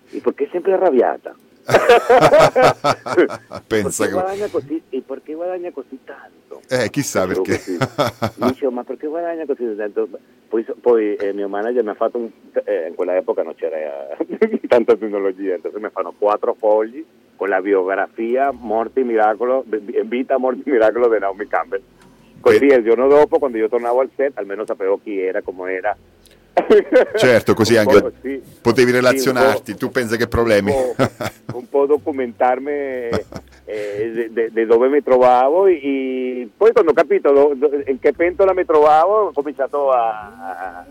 E 0.09 0.21
perché 0.21 0.45
è 0.45 0.49
sempre 0.53 0.73
arrabbiata? 0.73 1.35
Pensa 3.67 4.05
perché 4.05 4.07
che... 4.07 4.11
guadagna 4.11 4.49
così, 4.49 4.83
e 4.89 5.03
perché 5.05 5.35
guadagna 5.35 5.71
così 5.73 5.99
tanto? 6.05 6.63
Eh, 6.69 6.91
chissà 6.91 7.27
perché. 7.27 7.59
così. 7.59 7.77
Dicevo, 8.37 8.71
ma 8.71 8.85
perché 8.85 9.09
guadagna 9.09 9.45
così 9.47 9.75
tanto? 9.77 10.09
Poi, 10.49 10.65
poi 10.81 11.17
eh, 11.17 11.33
mio 11.33 11.49
manager 11.49 11.83
mi 11.83 11.91
ha 11.91 11.95
fatto 11.95 12.19
un... 12.19 12.31
eh, 12.65 12.87
in 12.89 12.95
quella 12.95 13.17
epoca 13.17 13.43
non 13.43 13.55
c'era 13.57 14.17
tanta 14.69 14.97
tecnologia, 14.97 15.55
entonces 15.55 15.81
mi 15.81 15.89
fanno 15.91 16.15
quattro 16.17 16.55
fogli 16.55 17.05
con 17.35 17.49
la 17.49 17.61
biografia 17.61 18.53
Morte 18.53 19.01
e 19.01 19.05
Miracolo, 19.05 19.65
vita, 20.05 20.39
morte 20.39 20.63
e 20.65 20.71
miracolo 20.71 21.09
di 21.09 21.19
Naomi 21.19 21.47
Campbell. 21.47 21.83
Così 22.41 22.67
Beh. 22.67 22.77
il 22.77 22.85
giorno 22.85 23.09
dopo, 23.09 23.39
quando 23.39 23.59
io 23.59 23.69
tornavo 23.69 24.01
al 24.01 24.11
set, 24.15 24.39
almeno 24.39 24.65
sapevo 24.65 25.01
chi 25.03 25.21
era, 25.21 25.43
come 25.43 25.73
era. 25.73 25.97
Certo, 27.17 27.55
così 27.55 27.77
anche 27.77 28.13
sì. 28.23 28.41
potevi 28.61 28.91
relazionarti. 28.91 29.73
po'- 29.73 29.79
tu 29.79 29.91
pensa 29.91 30.17
che 30.17 30.27
problemi? 30.27 30.73
un 30.73 30.95
po', 30.97 31.57
un 31.59 31.69
po' 31.69 31.87
documentarmi 31.87 32.73
eh, 33.67 34.31
di 34.53 34.67
dove 34.67 34.89
mi 34.89 35.03
trovavo 35.03 35.67
e 35.67 36.49
poi 36.57 36.73
quando 36.73 36.91
ho 36.93 36.95
capito 36.95 37.33
do- 37.33 37.53
do- 37.55 37.83
in 37.87 37.99
che 37.99 38.13
pentola 38.13 38.55
mi 38.55 38.65
trovavo 38.65 39.27
ho 39.27 39.33
cominciato 39.33 39.91
a, 39.91 40.33
a- 40.39 40.85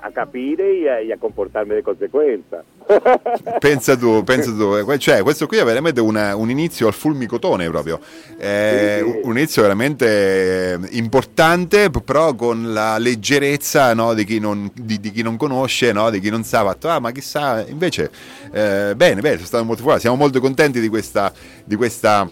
a 0.00 0.10
capire 0.12 0.78
e 0.78 0.88
a, 0.88 0.98
e 1.00 1.12
a 1.12 1.16
comportarmi 1.18 1.74
di 1.74 1.82
conseguenza. 1.82 2.62
pensa 3.58 3.96
tu, 3.96 4.22
pensa 4.24 4.50
tu. 4.52 4.74
Eh, 4.90 4.98
Cioè, 4.98 5.22
questo 5.22 5.46
qui 5.46 5.58
è 5.58 5.64
veramente 5.64 6.00
una- 6.00 6.34
un 6.36 6.50
inizio 6.50 6.86
al 6.86 6.94
fulmicotone 6.94 7.68
proprio. 7.68 8.00
Eh, 8.38 9.02
Sì, 9.04 9.10
sì. 9.10 9.20
Un 9.24 9.36
inizio 9.36 9.62
veramente 9.62 10.72
eh, 10.74 10.78
importante, 10.92 11.90
però 11.90 12.34
con 12.34 12.72
la 12.72 12.96
leggerezza 12.98 13.92
no, 13.94 14.14
di, 14.14 14.24
chi 14.24 14.38
non, 14.38 14.70
di- 14.74 15.00
di 15.00 15.10
chi 15.10 15.22
non 15.22 15.36
conosce, 15.36 15.92
no, 15.92 16.10
di 16.10 16.20
chi 16.20 16.30
non 16.30 16.44
sa. 16.44 16.62
Fatto, 16.64 16.88
ah, 16.88 16.98
ma 17.00 17.10
chissà, 17.10 17.64
invece, 17.66 18.10
eh, 18.52 18.92
bene, 18.96 19.20
bene, 19.20 19.34
sono 19.36 19.46
stato 19.46 19.64
molto 19.64 19.82
fuori. 19.82 20.00
Siamo 20.00 20.16
molto 20.16 20.40
contenti 20.40 20.80
di 20.80 20.88
questa. 20.88 21.32
Di 21.64 21.76
questa 21.76 22.28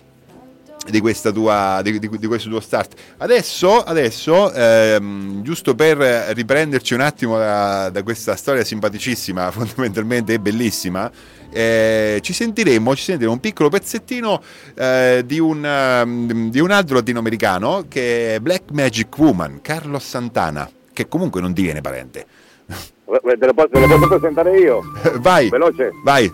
di, 0.91 1.01
questa 1.01 1.31
tua, 1.31 1.81
di, 1.83 1.99
di- 1.99 2.09
di 2.09 2.27
questo 2.27 2.49
tuo 2.49 2.61
start. 2.61 2.95
Adesso, 3.19 3.83
adesso 3.83 4.53
ehm, 4.53 5.43
giusto 5.43 5.75
per 5.75 5.97
riprenderci 5.99 6.95
un 6.95 7.01
attimo 7.01 7.39
da, 7.39 7.91
da 7.91 8.03
questa 8.03 8.37
storia 8.37 8.65
simpaticissima, 8.65 9.51
fondamentalmente 9.53 10.35
e 10.35 10.39
bellissima, 10.39 11.11
eh, 11.51 12.19
ci 12.23 12.33
sentiremo, 12.33 12.95
ci 12.95 13.03
sentiremo 13.05 13.33
un 13.33 13.41
piccolo 13.41 13.69
pezzettino 13.69 14.43
eh, 14.75 15.23
di, 15.25 15.39
un, 15.39 15.65
ehm, 15.65 16.51
di 16.51 16.61
un 16.61 16.71
altro 16.71 16.97
latinoamericano 16.97 17.85
che 17.89 18.35
è 18.35 18.41
Black 18.41 18.71
Magic 18.73 19.17
Woman, 19.19 19.61
Carlos 19.63 20.05
Santana, 20.05 20.69
che 20.93 21.09
comunque 21.09 21.41
non 21.41 21.53
diviene 21.53 21.81
parente. 21.81 22.27
Te 22.67 23.47
lo, 23.47 23.55
posso, 23.55 23.69
te 23.69 23.79
lo 23.79 23.87
posso 23.87 24.19
presentare 24.19 24.59
io? 24.59 24.81
Vai, 25.21 25.49
Veloce. 25.49 25.91
vai. 26.03 26.31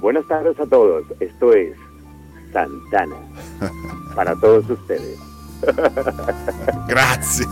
Buenas 0.00 0.24
tardes 0.26 0.58
a 0.60 0.64
todos. 0.66 1.04
Esto 1.18 1.52
es 1.52 1.76
Santana. 2.52 3.16
Para 4.14 4.34
todos 4.36 4.68
ustedes. 4.68 5.18
Grazie, 6.86 7.46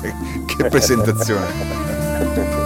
che 0.46 0.68
presentazione. 0.68 2.64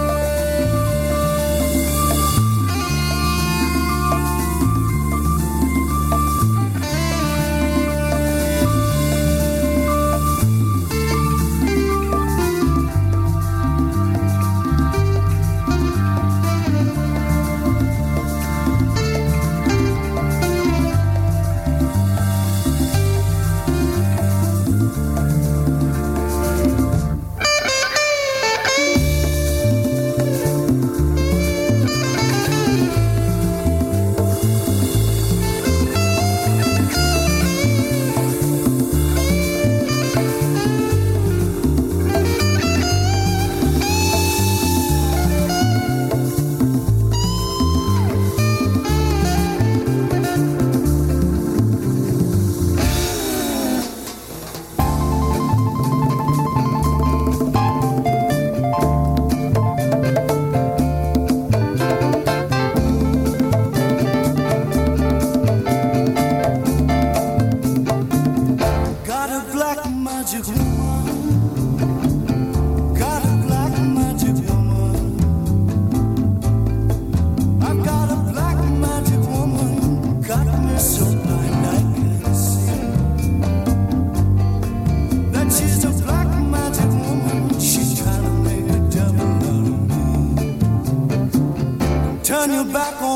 back 92.71 93.01
on 93.01 93.10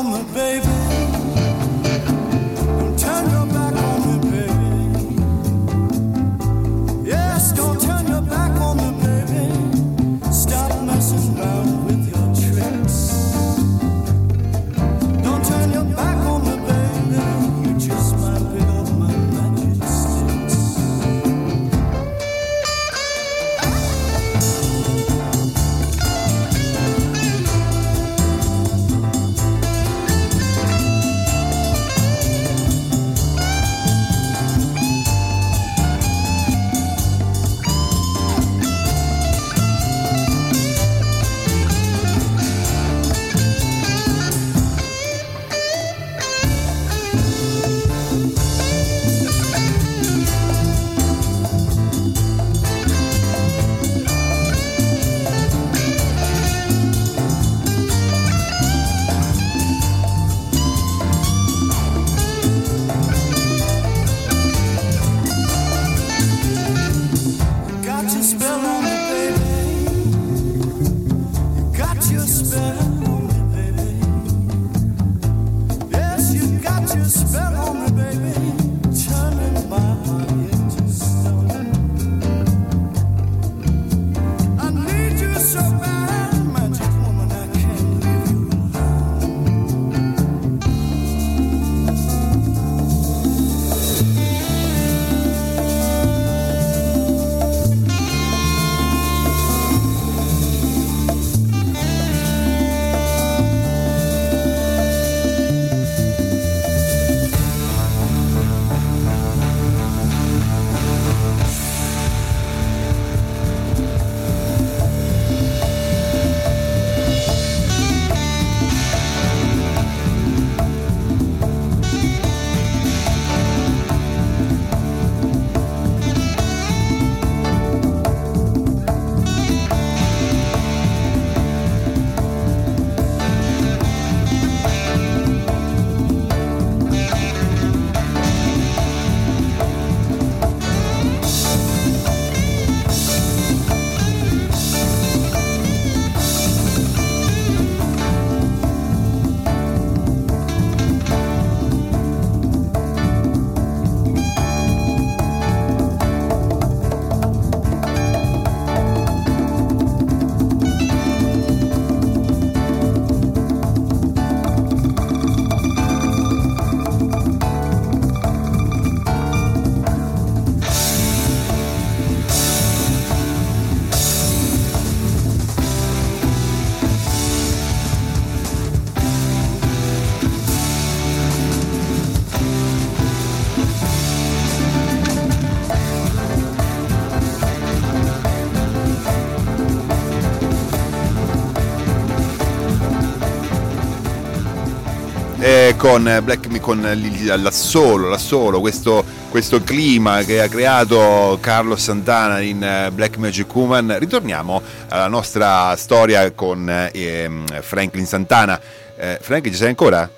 con, 195.86 196.08
eh, 196.08 196.20
Black, 196.20 196.58
con 196.58 196.80
l'assolo, 196.80 198.08
l'assolo 198.08 198.58
questo, 198.58 199.04
questo 199.30 199.62
clima 199.62 200.24
che 200.24 200.40
ha 200.40 200.48
creato 200.48 201.38
Carlos 201.40 201.80
Santana 201.80 202.40
in 202.40 202.60
eh, 202.60 202.90
Black 202.90 203.18
Magic 203.18 203.54
Woman, 203.54 203.96
ritorniamo 203.96 204.60
alla 204.88 205.06
nostra 205.06 205.76
storia 205.76 206.32
con 206.32 206.68
eh, 206.68 206.90
ehm, 206.92 207.60
Franklin 207.60 208.04
Santana. 208.04 208.60
Eh, 208.96 209.18
Franklin, 209.20 209.52
ci 209.52 209.58
sei 209.60 209.68
ancora? 209.68 210.15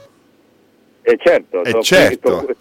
E 1.11 1.17
certo, 1.19 1.65
Eh, 1.65 1.83
certo. 1.83 2.45
qui, 2.45 2.55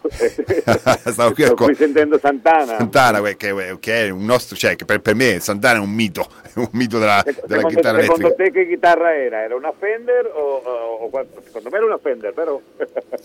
sto, 0.62 1.12
Stavo 1.12 1.34
qui 1.34 1.44
sto 1.44 1.54
co- 1.56 1.66
qui 1.66 1.76
sentendo 1.76 2.18
Santana. 2.18 2.78
Santana, 2.78 3.22
che, 3.36 3.78
che 3.80 4.06
è 4.06 4.10
un 4.10 4.24
nostro, 4.24 4.56
cioè, 4.56 4.76
che 4.78 4.86
per, 4.86 5.02
per 5.02 5.16
me 5.16 5.40
Santana 5.42 5.80
è 5.80 5.82
un 5.82 5.90
mito, 5.90 6.26
è 6.44 6.52
un 6.60 6.70
mito 6.72 6.98
della, 6.98 7.22
della 7.26 7.38
Secondo, 7.48 7.68
chitarra 7.68 8.02
secondo 8.02 8.26
elettrica. 8.28 8.52
te 8.52 8.60
che 8.66 8.68
chitarra 8.70 9.14
era? 9.16 9.42
Era 9.44 9.56
una 9.56 9.74
Fender 9.78 10.32
o, 10.34 10.40
o- 10.64 11.10
o 11.12 11.26
secondo 11.46 11.70
me 11.70 11.76
era 11.78 11.86
una 11.86 12.00
Fender, 12.02 12.34
però 12.34 12.60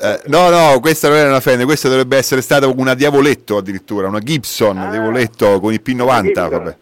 Eh, 0.00 0.20
no, 0.26 0.48
no, 0.48 0.80
questa 0.80 1.08
non 1.08 1.16
era 1.18 1.28
una 1.28 1.40
Fender, 1.40 1.66
questa 1.66 1.88
dovrebbe 1.88 2.16
essere 2.16 2.40
stata 2.40 2.66
una 2.66 2.94
Diavoletto 2.94 3.58
addirittura, 3.58 4.08
una 4.08 4.18
Gibson 4.20 4.76
Ah. 4.78 4.90
Diavoletto 4.90 5.60
con 5.60 5.72
il 5.72 5.80
P90. 5.84 6.22
Gibson. 6.22 6.48
Vabbè. 6.50 6.76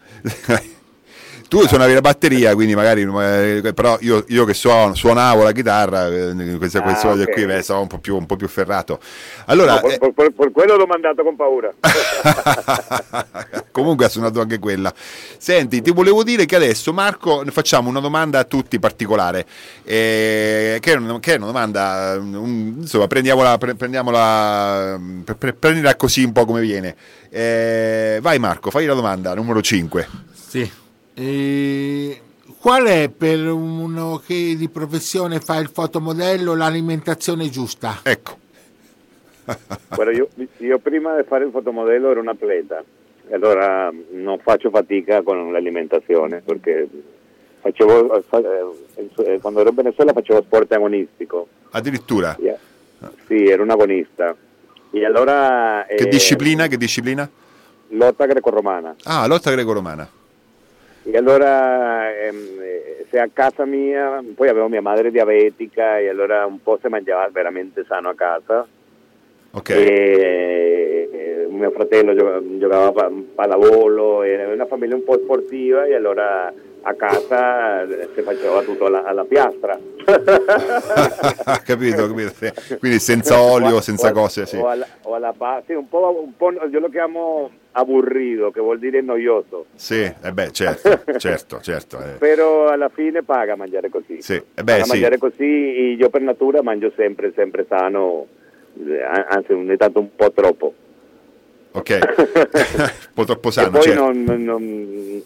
Tu 1.51 1.67
suonavi 1.67 1.93
la 1.93 1.99
batteria, 1.99 2.53
quindi 2.53 2.75
magari, 2.75 3.01
eh, 3.01 3.73
però 3.73 3.97
io, 3.99 4.23
io 4.29 4.45
che 4.45 4.53
suono- 4.53 4.95
suonavo 4.95 5.43
la 5.43 5.51
chitarra, 5.51 6.07
eh, 6.07 6.55
questo, 6.57 6.77
Ah, 6.77 6.81
questo 6.83 7.09
ok. 7.09 7.29
qui 7.29 7.45
beh, 7.45 7.61
stavo 7.61 7.81
un 7.81 7.87
po' 7.87 7.97
più, 7.97 8.15
un 8.15 8.25
po' 8.25 8.37
più 8.37 8.47
ferrato. 8.47 9.01
Allora, 9.47 9.73
No, 9.73 9.81
per, 9.81 9.91
eh, 9.91 9.97
per- 9.97 10.13
per- 10.13 10.31
per 10.31 10.51
quello 10.53 10.77
l'ho 10.77 10.85
mandato 10.85 11.23
con 11.23 11.35
paura. 11.35 11.69
Comunque 13.71 14.05
ha 14.05 14.09
suonato 14.09 14.39
anche 14.39 14.59
quella. 14.59 14.93
Senti, 14.95 15.81
ti 15.81 15.91
volevo 15.91 16.23
dire 16.23 16.45
che 16.45 16.55
adesso 16.55 16.93
Marco 16.93 17.41
ne 17.43 17.51
facciamo 17.51 17.89
una 17.89 17.99
domanda 17.99 18.39
a 18.39 18.43
tutti 18.45 18.79
particolare, 18.79 19.45
eh, 19.83 20.77
che, 20.79 20.93
è 20.93 20.95
una, 20.95 21.19
che 21.19 21.33
è 21.33 21.35
una 21.37 21.47
domanda, 21.47 22.15
um, 22.17 22.77
insomma, 22.79 23.07
prendiamola, 23.07 23.57
pre- 23.57 23.75
prendiamola, 23.75 24.95
um, 24.95 25.23
pre- 25.25 25.35
pre- 25.35 25.53
prendila 25.53 25.97
così 25.97 26.23
un 26.23 26.31
po' 26.31 26.45
come 26.45 26.61
viene. 26.61 26.95
Eh, 27.29 28.19
vai 28.21 28.39
Marco, 28.39 28.69
fai 28.71 28.85
la 28.85 28.93
domanda 28.93 29.33
numero 29.33 29.61
5. 29.61 30.07
Sì. 30.47 30.79
E 31.13 32.21
qual 32.59 32.85
è 32.85 33.09
per 33.09 33.47
uno 33.47 34.21
che 34.25 34.55
di 34.55 34.69
professione 34.69 35.39
fa 35.39 35.57
il 35.57 35.69
fotomodello 35.69 36.55
l'alimentazione 36.55 37.49
giusta? 37.49 37.99
Ecco. 38.03 38.37
Guarda, 39.95 40.11
io, 40.11 40.29
io 40.57 40.79
prima 40.79 41.17
di 41.17 41.23
fare 41.27 41.45
il 41.45 41.51
fotomodello 41.51 42.11
ero 42.11 42.21
un 42.21 42.27
atleta, 42.27 42.83
e 43.27 43.33
allora 43.33 43.91
non 44.11 44.39
faccio 44.39 44.69
fatica 44.69 45.21
con 45.23 45.51
l'alimentazione 45.51 46.41
perché 46.45 46.87
facevo, 47.61 48.17
eh, 48.17 48.23
fa- 48.27 48.39
eh, 48.39 49.33
eh, 49.33 49.39
quando 49.39 49.61
ero 49.61 49.69
in 49.69 49.75
Venezuela 49.75 50.13
facevo 50.13 50.41
sport 50.43 50.71
agonistico, 50.71 51.47
Addirittura. 51.71 52.35
Yeah. 52.39 52.57
sì, 53.27 53.45
ero 53.45 53.63
un 53.63 53.69
agonista. 53.69 54.35
E 54.91 55.05
allora... 55.05 55.85
Che 55.87 55.95
eh, 55.95 56.07
disciplina? 56.07 56.67
Che 56.67 56.77
disciplina? 56.77 57.29
Lotta 57.89 58.25
greco-romana. 58.25 58.95
Ah, 59.03 59.25
lotta 59.25 59.51
greco-romana. 59.51 60.07
E 61.03 61.17
allora 61.17 62.13
ehm, 62.15 62.59
eh, 62.61 63.05
se 63.09 63.19
a 63.19 63.27
casa 63.31 63.65
mia, 63.65 64.23
poi 64.35 64.47
avevo 64.49 64.67
mia 64.69 64.81
madre 64.81 65.09
diabetica 65.11 65.97
e 65.97 66.09
allora 66.09 66.45
un 66.45 66.61
po' 66.61 66.77
si 66.81 66.87
mangiava 66.89 67.27
veramente 67.31 67.83
sano 67.87 68.09
a 68.09 68.15
casa. 68.15 68.67
Ok. 69.53 69.69
E, 69.69 71.09
eh, 71.11 71.47
mio 71.49 71.71
fratello 71.71 72.15
gio- 72.15 72.57
giocava 72.59 72.91
pa- 72.91 73.11
pallavolo, 73.35 74.23
era 74.23 74.53
una 74.53 74.65
famiglia 74.65 74.95
un 74.95 75.03
po' 75.03 75.17
sportiva 75.17 75.85
e 75.85 75.95
allora 75.95 76.53
a 76.83 76.93
casa 76.95 77.83
eh, 77.83 78.09
si 78.15 78.21
faceva 78.21 78.61
tutto 78.63 78.85
alla, 78.85 79.03
alla 79.03 79.23
piastra. 79.25 79.77
capito, 81.63 82.07
capito. 82.07 82.31
Quindi 82.79 82.99
senza 82.99 83.39
olio, 83.39 83.75
O- 83.77 83.81
senza 83.81 84.09
o- 84.09 84.13
cose, 84.13 84.45
sì. 84.45 84.57
O 84.57 84.67
alla, 84.67 84.87
o 85.03 85.13
alla 85.13 85.33
sì, 85.65 85.73
un 85.73 85.87
po', 85.87 86.23
un 86.25 86.35
po', 86.35 86.51
io 86.51 86.79
lo 86.79 86.89
chiamo 86.89 87.49
aburrido, 87.73 88.51
che 88.51 88.59
vuol 88.59 88.79
dire 88.79 89.01
noioso, 89.01 89.67
Sì, 89.75 90.01
eh 90.01 90.31
beh, 90.33 90.51
certo, 90.51 91.03
certo, 91.17 91.59
certo. 91.61 91.99
eh. 91.99 92.17
però 92.17 92.67
alla 92.67 92.89
fine 92.89 93.23
paga 93.23 93.55
mangiare 93.55 93.89
così. 93.89 94.21
Sì, 94.21 94.33
eh 94.33 94.43
beh, 94.55 94.63
Paga 94.63 94.83
sì. 94.83 94.89
mangiare 94.89 95.17
così, 95.17 95.43
e 95.75 95.91
io 95.97 96.09
per 96.09 96.21
natura 96.21 96.61
mangio 96.61 96.91
sempre, 96.95 97.31
sempre 97.35 97.65
sano, 97.69 98.27
eh, 98.85 99.01
anzi 99.29 99.53
ogni 99.53 99.77
tanto 99.77 99.99
un 99.99 100.09
po' 100.15 100.31
troppo. 100.31 100.73
Ok, 101.73 101.99
un 102.75 102.89
po' 103.13 103.23
troppo 103.23 103.47
e 103.47 103.51
sano, 103.51 103.69
poi 103.69 103.81
certo. 103.83 104.01
non, 104.03 104.23
non- 104.23 104.43
non- 104.43 105.21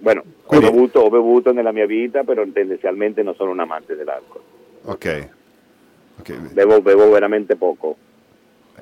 bueno, 0.00 0.22
Quindi- 0.48 0.66
ho, 0.66 0.70
bevuto, 0.70 1.00
ho 1.00 1.10
bevuto 1.10 1.52
nella 1.52 1.72
mia 1.72 1.84
vita, 1.84 2.24
però 2.24 2.42
tendenzialmente 2.50 3.22
non 3.22 3.34
sono 3.34 3.50
un 3.50 3.60
amante 3.60 3.94
dell'alcol. 3.94 4.40
Ok. 4.84 5.28
Ok, 6.20 6.32
Bevo, 6.52 6.80
bevo 6.80 7.10
veramente 7.10 7.54
poco. 7.54 7.96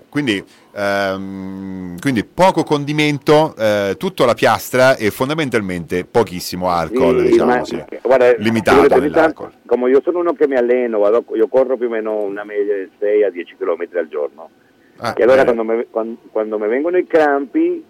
Quindi, 0.09 0.43
ehm, 0.75 1.99
quindi 1.99 2.25
poco 2.25 2.63
condimento, 2.63 3.55
eh, 3.59 3.97
tutto 3.99 4.23
alla 4.23 4.35
piastra 4.35 4.95
e 4.97 5.11
fondamentalmente 5.11 6.05
pochissimo 6.05 6.69
alcol, 6.71 7.19
Sì, 7.21 7.27
diciamo, 7.31 7.51
ma- 7.57 7.65
sì. 7.65 7.83
guarda, 8.03 8.35
limitato 8.37 8.99
nell'alcol. 9.01 9.53
Come 9.67 9.91
io 9.91 10.01
sono 10.03 10.21
uno 10.21 10.35
che 10.35 10.47
mi 10.47 10.55
alleno, 10.57 10.99
vado- 11.01 11.25
io 11.35 11.49
corro 11.49 11.77
più 11.77 11.87
o 11.87 11.91
meno 11.91 12.23
una 12.23 12.45
media 12.45 12.77
di 12.77 12.91
6 12.99 13.25
a 13.25 13.31
10 13.31 13.57
km 13.57 13.87
al 13.97 14.09
giorno. 14.09 14.51
Ah, 14.99 15.15
e 15.17 15.23
allora 15.25 15.43
bene. 15.45 15.55
quando 15.57 15.73
mi, 15.75 15.87
quando, 15.91 16.17
quando 16.31 16.59
mi 16.59 16.69
vengono 16.69 16.97
i 16.97 17.07
crampi, 17.07 17.85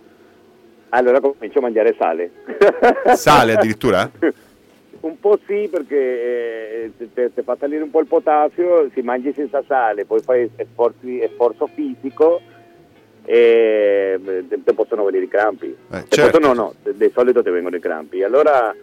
allora 0.91 1.21
comincio 1.21 1.59
a 1.59 1.63
mangiare 1.63 1.95
sale. 1.99 2.31
Sale 3.15 3.55
addirittura? 3.55 4.11
Un 5.01 5.21
po' 5.21 5.39
sì, 5.47 5.69
perché 5.71 6.91
eh, 6.99 7.31
ti, 7.35 7.43
fa 7.43 7.57
salire 7.59 7.83
un 7.83 7.91
po' 7.91 8.01
il 8.01 8.07
potassio, 8.07 8.91
si 8.93 9.03
mangi 9.03 9.33
senza 9.33 9.63
sale, 9.67 10.05
poi 10.05 10.21
fai 10.21 10.51
sforzi- 10.73 11.29
sforzo 11.33 11.69
fisico 11.73 12.41
e 13.25 14.19
ti, 14.49 14.63
ti 14.65 14.73
possono 14.73 15.05
venire 15.05 15.25
i 15.25 15.29
crampi. 15.29 15.67
Eh, 15.67 16.05
certo. 16.09 16.39
possono- 16.39 16.55
no, 16.55 16.75
di 16.93 17.11
solito 17.13 17.43
ti 17.43 17.51
vengono 17.51 17.77
i 17.77 17.81
crampi. 17.81 18.23
Allora, 18.23 18.75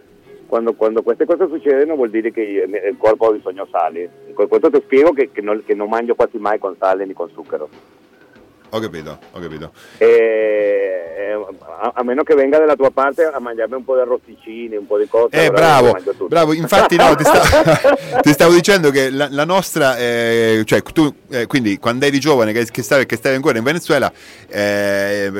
quando, 0.46 0.74
quando 0.74 1.02
queste 1.02 1.24
cose 1.24 1.48
succedono 1.48 1.96
vuol 1.96 2.10
dire 2.10 2.30
che 2.30 2.40
il 2.40 2.96
corpo 2.96 3.28
ha 3.28 3.32
bisogno 3.32 3.64
di 3.64 3.70
sale. 3.70 4.10
Con 4.34 4.48
questo 4.48 4.70
ti 4.70 4.80
spiego 4.82 5.12
che, 5.12 5.30
che 5.32 5.40
non, 5.40 5.62
che 5.64 5.74
non 5.74 5.88
mangio 5.88 6.14
quasi 6.14 6.38
mai 6.38 6.58
con 6.58 6.76
sale 6.78 7.04
ni 7.04 7.12
con 7.12 7.28
zucchero. 7.30 7.68
Ho 8.74 8.80
capito, 8.80 9.18
ho 9.30 9.38
capito. 9.38 9.70
E, 9.98 10.06
eh, 11.16 11.32
a, 11.32 11.92
a 11.94 12.02
meno 12.02 12.24
che 12.24 12.34
venga 12.34 12.58
dalla 12.58 12.74
tua 12.74 12.90
parte 12.90 13.22
a 13.22 13.38
mangiarmi 13.38 13.76
un 13.76 13.84
po' 13.84 13.94
di 13.94 14.00
arrosticini, 14.00 14.74
un 14.74 14.84
po' 14.88 14.98
di 14.98 15.06
cose. 15.06 15.28
Eh, 15.44 15.48
bravo, 15.48 15.96
bravo. 16.26 16.52
Infatti, 16.54 16.96
no, 16.96 17.14
ti, 17.14 17.22
sta- 17.22 17.38
ti 18.20 18.32
stavo 18.32 18.52
dicendo 18.52 18.90
che 18.90 19.10
la, 19.10 19.28
la 19.30 19.44
nostra, 19.44 19.96
eh, 19.96 20.62
cioè 20.64 20.82
tu, 20.82 21.08
eh, 21.30 21.46
quindi 21.46 21.78
quando 21.78 22.04
eri 22.06 22.18
giovane, 22.18 22.52
che, 22.52 22.64
che 22.64 22.82
stavi, 22.82 23.06
che 23.06 23.14
stavi 23.14 23.36
ancora 23.36 23.58
in 23.58 23.62
Venezuela, 23.64 24.12
eh, 24.48 25.30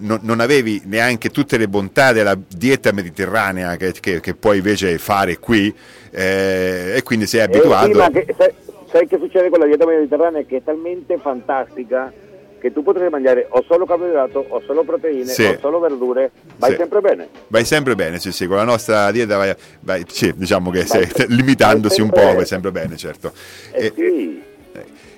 non, 0.00 0.18
non 0.22 0.40
avevi 0.40 0.82
neanche 0.86 1.28
tutte 1.30 1.58
le 1.58 1.68
bontà 1.68 2.10
della 2.10 2.36
dieta 2.36 2.90
mediterranea 2.90 3.76
che, 3.76 3.92
che- 4.00 4.18
che 4.18 4.34
puoi 4.34 4.56
invece 4.56 4.98
fare 4.98 5.38
qui, 5.38 5.72
eh, 6.10 6.94
e 6.96 7.02
quindi 7.04 7.28
sei 7.28 7.38
Eh, 7.38 7.44
abituato. 7.44 7.86
sì, 8.12 8.34
sai, 8.36 8.52
sai 8.90 9.06
che 9.06 9.16
succede 9.16 9.48
con 9.48 9.60
la 9.60 9.66
dieta 9.66 9.86
mediterranea? 9.86 10.42
Che 10.42 10.56
è 10.56 10.62
talmente 10.64 11.18
fantastica 11.18 12.12
che 12.60 12.72
tu 12.72 12.82
potresti 12.82 13.10
mangiare 13.10 13.46
o 13.48 13.64
solo 13.66 13.86
carboidrato, 13.86 14.44
o 14.46 14.60
solo 14.66 14.84
proteine, 14.84 15.24
Sì. 15.24 15.44
o 15.44 15.58
solo 15.60 15.78
verdure, 15.80 16.30
vai 16.58 16.72
Sì. 16.72 16.76
sempre 16.76 17.00
bene. 17.00 17.28
Vai 17.48 17.64
sempre 17.64 17.94
bene, 17.94 18.18
sì, 18.18 18.32
sì, 18.32 18.46
con 18.46 18.56
la 18.56 18.64
nostra 18.64 19.10
dieta 19.10 19.36
vai, 19.38 19.54
vai- 19.80 20.04
sì, 20.08 20.32
diciamo 20.36 20.70
che 20.70 20.84
Vai- 20.84 21.06
se- 21.08 21.26
limitandosi 21.28 22.00
un 22.02 22.10
po' 22.10 22.16
sempre- 22.18 22.34
vai 22.36 22.46
sempre 22.46 22.70
bene, 22.70 22.96
certo. 22.96 23.32
Eh, 23.72 23.86
E- 23.86 23.92
sì. 23.96 24.42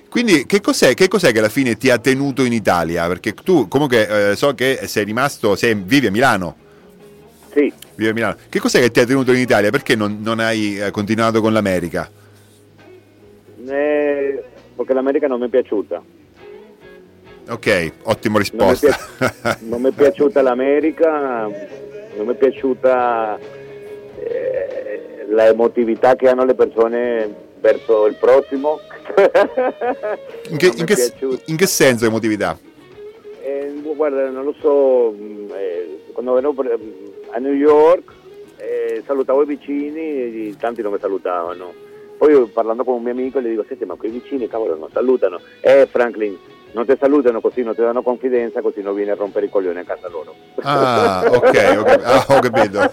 Quindi 0.09 0.45
che 0.45 0.61
cos'è, 0.61 0.93
che 0.93 1.07
cos'è 1.07 1.31
che 1.31 1.39
alla 1.39 1.49
fine 1.49 1.75
ti 1.75 1.89
ha 1.89 1.97
tenuto 1.97 2.43
in 2.43 2.53
Italia? 2.53 3.07
Perché 3.07 3.33
tu 3.33 3.67
comunque 3.67 4.31
eh, 4.31 4.35
so 4.35 4.53
che 4.53 4.81
sei 4.83 5.05
rimasto, 5.05 5.55
sei, 5.55 5.73
vivi 5.73 6.05
a 6.05 6.11
Milano, 6.11 6.55
sì. 7.51 7.73
vivi 7.95 8.09
a 8.11 8.13
Milano. 8.13 8.35
Che 8.47 8.59
cos'è 8.59 8.79
che 8.79 8.91
ti 8.91 8.99
ha 8.99 9.05
tenuto 9.05 9.31
in 9.33 9.39
Italia? 9.39 9.71
Perché 9.71 9.95
non, 9.95 10.19
non 10.21 10.39
hai 10.39 10.79
eh, 10.79 10.91
continuato 10.91 11.41
con 11.41 11.51
l'America? 11.51 12.07
Eh, 13.65 14.43
perché 14.75 14.93
l'America 14.93 15.27
non 15.27 15.39
mi 15.39 15.47
è 15.47 15.49
piaciuta. 15.49 16.01
Ok, 17.49 17.91
ottima 18.03 18.39
Non 18.39 18.47
mi, 18.57 18.63
è 18.65 18.69
risposta. 18.71 19.57
pi- 19.59 19.65
non 19.67 19.81
mi 19.81 19.89
è 19.89 19.91
piaciuta 19.91 20.41
l'America, 20.41 21.41
non 22.15 22.25
mi 22.25 22.33
è 22.33 22.35
piaciuta 22.35 23.37
eh, 24.19 25.25
la 25.29 25.47
emotività 25.47 26.15
che 26.15 26.29
hanno 26.29 26.45
le 26.45 26.53
persone 26.53 27.33
verso 27.59 28.05
il 28.07 28.15
prossimo. 28.15 28.79
in, 30.49 30.57
che, 30.57 30.71
in 30.75 30.85
che- 30.85 31.13
in 31.45 31.55
che 31.57 31.67
senso 31.67 32.05
emotività? 32.05 32.57
Eh, 33.41 33.73
guarda, 33.95 34.29
non 34.29 34.45
lo 34.45 34.55
so, 34.61 35.11
mh, 35.11 35.51
eh, 35.53 35.99
quando 36.13 36.37
ero 36.37 36.53
a 37.31 37.39
New 37.39 37.53
York 37.53 38.09
eh, 38.57 39.03
salutavo 39.05 39.41
i 39.41 39.45
vicini 39.45 39.99
e 39.99 40.55
tanti 40.57 40.81
non 40.81 40.93
mi 40.93 40.99
salutavano. 40.99 41.73
Poi 42.17 42.47
parlando 42.53 42.85
con 42.85 42.95
un 42.95 43.03
mio 43.03 43.11
amico 43.11 43.41
gli 43.41 43.49
dico, 43.49 43.65
senti 43.67 43.83
ma 43.83 43.95
quei 43.95 44.11
vicini 44.11 44.47
cavolo 44.47 44.77
non 44.77 44.89
salutano. 44.93 45.41
Eh 45.59 45.87
Franklin, 45.91 46.37
non 46.73 46.85
ti 46.85 46.95
salutano 46.99 47.39
così, 47.39 47.61
non 47.63 47.75
ti 47.75 47.81
danno 47.81 48.01
confidenza, 48.01 48.61
così 48.61 48.81
non 48.81 48.93
vieni 48.95 49.11
a 49.11 49.15
rompere 49.15 49.45
i 49.45 49.49
coglioni 49.49 49.79
a 49.79 49.83
casa 49.83 50.09
loro. 50.09 50.35
Ah, 50.61 51.23
ok, 51.31 51.75
ho, 51.77 51.83
cap- 51.83 52.03
ah, 52.03 52.25
ho 52.27 52.39
capito. 52.39 52.91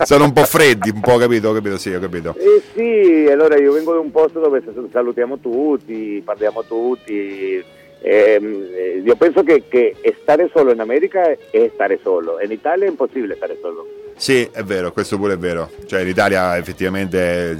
Sono 0.04 0.24
un 0.24 0.32
po' 0.32 0.44
freddi, 0.44 0.90
un 0.90 1.00
po' 1.00 1.16
capito, 1.16 1.48
ho 1.48 1.52
capito, 1.52 1.78
sì, 1.78 1.92
ho 1.92 2.00
capito. 2.00 2.34
Eh 2.38 2.62
sì, 2.74 3.30
allora 3.30 3.56
io 3.58 3.72
vengo 3.72 3.92
da 3.92 4.00
un 4.00 4.10
posto 4.10 4.40
dove 4.40 4.62
salutiamo 4.92 5.38
tutti, 5.38 6.22
parliamo 6.24 6.64
tutti. 6.64 7.64
ehm, 8.00 8.66
eh, 8.74 9.02
io 9.04 9.16
penso 9.16 9.42
che, 9.42 9.64
che 9.68 9.96
stare 10.20 10.50
solo 10.52 10.72
in 10.72 10.80
America 10.80 11.22
è 11.50 11.70
stare 11.72 11.98
solo, 12.02 12.38
in 12.40 12.50
Italia 12.50 12.86
è 12.86 12.90
impossibile 12.90 13.34
stare 13.36 13.56
solo. 13.60 13.86
Sì, 14.16 14.48
è 14.52 14.62
vero, 14.62 14.92
questo 14.92 15.18
pure 15.18 15.34
è 15.34 15.38
vero. 15.38 15.70
Cioè, 15.86 16.00
in 16.02 16.08
Italia 16.08 16.56
effettivamente 16.56 17.58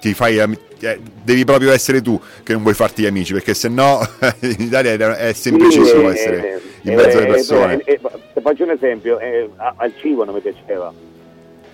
ti 0.00 0.14
fai 0.14 0.38
eh, 0.38 1.00
devi 1.22 1.44
proprio 1.44 1.72
essere 1.72 2.02
tu 2.02 2.20
che 2.42 2.52
non 2.52 2.62
vuoi 2.62 2.74
farti 2.74 3.02
gli 3.02 3.06
amici, 3.06 3.32
perché 3.32 3.54
se 3.54 3.68
no 3.68 4.00
in 4.40 4.56
Italia 4.58 5.16
è 5.16 5.32
semplicissimo 5.32 6.10
Sì, 6.10 6.16
essere 6.16 6.54
eh, 6.54 6.60
in 6.82 6.94
mezzo 6.94 7.16
alle 7.18 7.26
eh, 7.26 7.30
persone. 7.30 7.80
eh, 7.84 8.00
faccio 8.42 8.64
un 8.64 8.70
esempio, 8.70 9.18
eh, 9.18 9.48
al 9.56 9.92
cibo 9.98 10.24
non 10.24 10.34
mi 10.34 10.40
piaceva. 10.40 10.92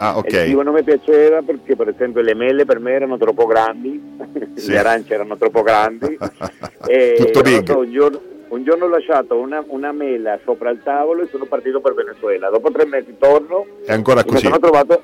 Ah, 0.02 0.22
Il 0.24 0.32
cibo 0.32 0.58
ok. 0.60 0.64
non 0.64 0.74
mi 0.74 0.82
piaceva 0.82 1.42
perché 1.42 1.76
per 1.76 1.88
esempio 1.88 2.22
le 2.22 2.34
mele 2.34 2.64
per 2.64 2.78
me 2.78 2.92
erano 2.92 3.18
troppo 3.18 3.44
grandi, 3.46 4.00
Sì. 4.54 4.70
le 4.70 4.78
arance 4.78 5.12
erano 5.12 5.36
troppo 5.36 5.62
grandi. 5.62 6.16
e 6.86 7.14
Tutto 7.18 7.40
big. 7.42 7.68
so, 7.68 7.78
un, 7.78 7.90
giorno, 7.92 8.20
un 8.50 8.62
giorno 8.64 8.84
ho 8.84 8.88
lasciato 8.88 9.36
una, 9.36 9.64
una 9.68 9.92
mela 9.92 10.38
sopra 10.44 10.70
il 10.70 10.80
tavolo 10.82 11.22
e 11.22 11.28
sono 11.30 11.46
partito 11.46 11.80
per 11.80 11.94
Venezuela. 11.94 12.48
Dopo 12.50 12.70
tre 12.70 12.84
mesi 12.86 13.16
torno 13.18 13.66
È 13.84 13.92
ancora 13.92 14.20
e 14.20 14.24
mi 14.26 14.30
così. 14.30 14.44
sono, 14.44 14.58
trovato, 14.58 15.02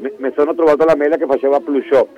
mi, 0.00 0.12
mi 0.18 0.32
sono 0.36 0.54
trovato 0.54 0.84
la 0.84 0.94
mela 0.96 1.16
che 1.16 1.26
faceva 1.26 1.58
plus 1.60 1.84
shop. 1.86 2.08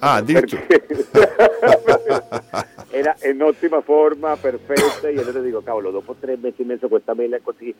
Ah, 0.00 0.14
addirittura. 0.14 0.62
Perché 0.66 1.06
era 2.90 3.16
in 3.30 3.42
ottima 3.42 3.80
forma, 3.80 4.36
perfetta. 4.36 5.08
Io 5.08 5.20
allora 5.22 5.40
dico, 5.40 5.60
cavolo, 5.62 5.90
dopo 5.90 6.14
tre 6.20 6.36
mesi 6.40 6.62
e 6.62 6.64
mezzo 6.64 6.86
questa 6.88 7.14
mela 7.14 7.36
è 7.36 7.40
così. 7.42 7.74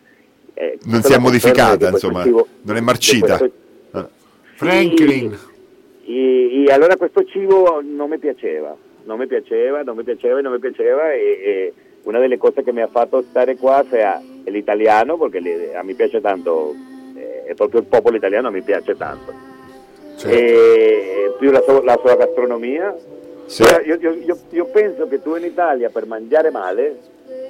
eh, 0.55 0.79
Non 0.85 1.03
si 1.03 1.13
è 1.13 1.19
modificata, 1.19 1.89
insomma, 1.91 2.25
cibo- 2.25 2.47
non 2.63 2.77
è 2.77 2.81
marcita. 2.81 3.39
questo- 3.39 3.57
Ah. 3.93 4.09
Franklin. 4.57 5.39
e, 6.05 6.65
e 6.67 6.73
allora 6.73 6.97
questo 6.97 7.25
cibo 7.25 7.81
non 7.83 8.11
mi 8.11 8.19
piaceva, 8.19 8.77
non 9.09 9.19
mi 9.19 9.27
piaceva, 9.27 9.83
non 9.83 9.97
mi 9.97 10.03
piaceva 10.05 10.39
e 10.39 10.43
non 10.43 10.53
mi 10.53 10.59
piaceva 10.59 11.13
e, 11.13 11.19
e 11.43 11.73
una 12.03 12.19
delle 12.19 12.37
cose 12.37 12.63
che 12.63 12.73
mi 12.73 12.83
ha 12.83 12.89
fatto 12.89 13.23
stare 13.31 13.57
qua 13.57 13.83
sia 13.89 14.21
l'italiano, 14.45 15.17
perché 15.17 15.73
a 15.75 15.83
me 15.83 15.95
piace 15.95 16.21
tanto, 16.21 16.75
eh, 17.17 17.55
proprio 17.55 17.81
il 17.81 17.87
popolo 17.87 18.17
italiano 18.17 18.51
mi 18.51 18.61
piace 18.61 18.95
tanto, 18.97 19.33
Cioè, 20.19 20.31
e 20.33 21.35
più 21.39 21.51
la, 21.51 21.63
sua- 21.63 21.83
la 21.83 21.99
sua 22.03 22.17
gastronomia. 22.17 22.95
Sì. 23.47 23.63
Io, 23.63 23.97
io- 23.99 24.13
io- 24.13 24.39
io 24.51 24.65
penso 24.67 25.09
che 25.09 25.23
tu 25.23 25.35
in 25.37 25.45
Italia 25.45 25.89
per 25.89 26.05
mangiare 26.05 26.51
male, 26.51 26.99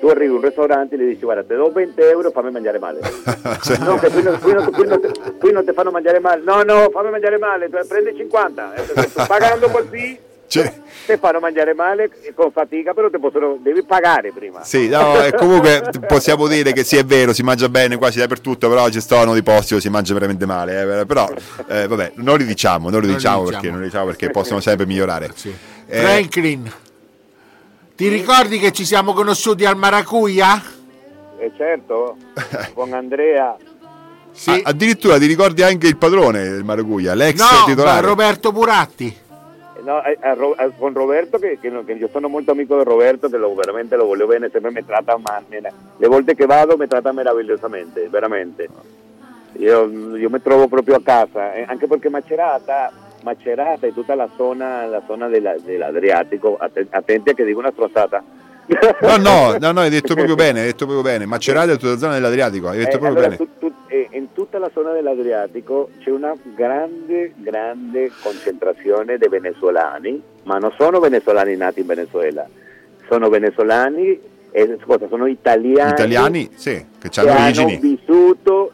tu 0.01 0.07
arrivi 0.07 0.33
a 0.33 0.37
un 0.37 0.43
ristorante 0.43 0.95
e 0.95 0.99
gli 0.99 1.09
dici 1.09 1.23
guarda, 1.25 1.43
te 1.43 1.57
do 1.57 1.73
20 1.73 2.01
euro, 2.03 2.31
fammi 2.31 2.53
mangiare 2.53 2.79
male. 2.79 3.01
Cioè, 3.63 3.79
No, 3.79 3.97
che 3.99 4.09
qui 4.11 4.23
non, 4.23 4.39
qui 4.39 4.53
non- 4.53 4.71
qui 4.71 4.87
non 4.87 5.01
te, 5.01 5.11
qui 5.41 5.51
non 5.53 5.65
ti 5.65 5.73
fanno 5.73 5.91
mangiare 5.91 6.21
male. 6.21 6.43
No, 6.45 6.63
no, 6.63 6.89
fammi 6.91 7.11
mangiare 7.11 7.37
male, 7.39 7.69
tu- 7.69 7.85
prendi 7.89 8.15
50. 8.17 8.75
Eh, 8.75 8.83
perché 8.83 9.13
tu 9.13 9.27
Pagando 9.27 9.69
così 9.71 10.19
cioè, 10.49 10.73
ti 11.07 11.17
fanno 11.19 11.39
mangiare 11.41 11.75
male 11.75 12.11
con 12.35 12.51
fatica, 12.51 12.93
però 12.95 13.09
ti 13.11 13.19
possono, 13.19 13.59
devi 13.61 13.83
pagare 13.85 14.33
prima. 14.33 14.65
Sì, 14.65 14.89
no, 14.89 15.23
e 15.23 15.33
comunque 15.35 15.91
possiamo 16.07 16.47
dire 16.49 16.73
che 16.73 16.83
sì, 16.85 16.97
è 16.97 17.05
vero, 17.05 17.33
si 17.33 17.43
mangia 17.43 17.69
bene 17.69 17.97
quasi 17.97 18.19
dappertutto, 18.19 18.69
però 18.69 18.89
ci 18.89 19.01
sono 19.01 19.33
dei 19.33 19.43
posti 19.43 19.69
dove 19.71 19.81
si 19.81 19.89
mangia 19.91 20.15
veramente 20.15 20.47
male. 20.47 21.01
eh, 21.01 21.07
però, 21.07 21.29
eh, 21.69 21.87
vabbè, 21.87 22.13
non 22.17 22.39
li 22.39 22.45
diciamo, 22.45 22.91
non 22.91 23.01
li 23.01 23.07
Non 23.07 23.09
li 23.09 23.15
diciamo, 23.15 23.45
diciamo. 23.45 23.51
perché, 23.61 23.71
non 23.71 23.79
li 23.81 23.87
diciamo 23.87 24.07
perché 24.07 24.31
possono 24.31 24.61
sempre 24.61 24.87
migliorare. 24.87 25.31
sì. 25.35 25.55
Eh, 25.91 26.01
Franklin, 26.01 26.71
ti 27.95 28.09
ricordi 28.09 28.59
che 28.59 28.73
ci 28.73 28.85
siamo 28.85 29.13
conosciuti 29.13 29.65
al 29.65 29.77
Maracuja? 29.77 30.63
E 31.39 31.53
certo, 31.57 32.17
con 32.75 32.93
Andrea. 32.93 33.57
Sì. 34.33 34.51
a- 34.51 34.61
addirittura 34.65 35.19
ti 35.19 35.27
ricordi 35.27 35.63
anche 35.63 35.87
il 35.89 35.97
padrone 35.97 36.43
del 36.49 36.63
Maraguglia, 36.65 37.15
l'ex 37.15 37.39
no, 37.41 37.65
titolare. 37.67 38.07
Roberto 38.07 38.53
Buratti. 38.53 39.17
No, 39.89 40.03
a 40.05 40.35
Ro- 40.35 40.53
a- 40.55 40.69
con 40.77 40.93
Roberto, 40.93 41.39
che 41.39 41.59
no- 41.71 41.83
che 41.83 41.93
io 41.93 42.11
sono 42.13 42.29
molto 42.29 42.51
amico 42.51 42.77
di 42.77 42.85
Roberto, 42.85 43.31
che 43.31 43.39
lo, 43.39 43.55
veramente 43.55 43.97
lo 43.97 44.05
voglio 44.05 44.27
bene, 44.27 44.51
sempre 44.53 44.71
mi 44.71 44.85
tratta 44.85 45.17
ma- 45.17 45.41
mira, 45.49 45.71
Le 45.97 46.07
volte 46.07 46.35
che 46.35 46.45
vado 46.45 46.77
mi 46.77 46.87
tratta 46.87 47.11
meravigliosamente, 47.11 48.07
veramente. 48.11 48.69
Io, 49.55 49.89
io 50.15 50.29
mi 50.29 50.43
trovo 50.43 50.69
proprio 50.69 50.97
a 50.97 51.01
casa, 51.03 51.55
eh, 51.55 51.65
anche 51.67 51.87
perché 51.87 52.11
Macerata, 52.11 52.93
Macerata 53.23 53.87
e 53.87 53.95
tutta 53.95 54.15
la 54.15 54.29
zona, 54.37 54.85
la 54.85 55.01
zona 55.07 55.27
della- 55.29 55.57
dell'Adriatico, 55.59 56.59
att- 56.61 56.85
attenti 56.91 57.31
a 57.31 57.33
che 57.33 57.45
dico 57.45 57.59
una 57.59 57.71
strozzata. 57.73 58.23
No, 59.01 59.17
no, 59.17 59.57
no, 59.59 59.73
no, 59.73 59.81
hai 59.81 59.89
detto 59.89 60.13
proprio 60.13 60.35
bene, 60.35 60.61
hai 60.61 60.67
detto 60.67 60.85
proprio 60.85 61.01
bene. 61.01 61.25
Macerata 61.25 61.73
è 61.73 61.77
tutta 61.79 61.93
la 61.93 61.97
zona 61.97 62.13
dell'Adriatico, 62.13 62.69
hai 62.69 62.77
detto 62.77 62.97
Eh, 62.97 62.99
proprio 62.99 63.11
allora, 63.23 63.29
bene. 63.29 63.37
tu- 63.39 63.58
eh, 64.11 64.17
in 64.19 64.33
tutta 64.33 64.59
la 64.59 64.71
zona 64.73 64.93
dell'Adriatico 64.93 65.91
c'è 66.01 66.11
una 66.11 66.35
grande, 66.55 67.33
grande 67.37 68.11
concentrazione 68.23 69.19
di 69.19 69.29
venezuelani, 69.29 70.23
ma 70.45 70.59
non 70.59 70.73
sono 70.79 71.01
venezuelani 71.01 71.57
nati 71.57 71.81
in 71.81 71.87
Venezuela, 71.87 72.47
sono 73.09 73.29
venezuelani, 73.29 74.21
eh, 74.51 74.79
scusa, 74.83 75.09
sono 75.09 75.27
italiani, 75.27 75.91
Italiani, 75.91 76.51
sì, 76.55 76.85
che 76.99 77.09
che 77.09 77.21
hanno 77.21 77.67
vissuto, 77.79 78.71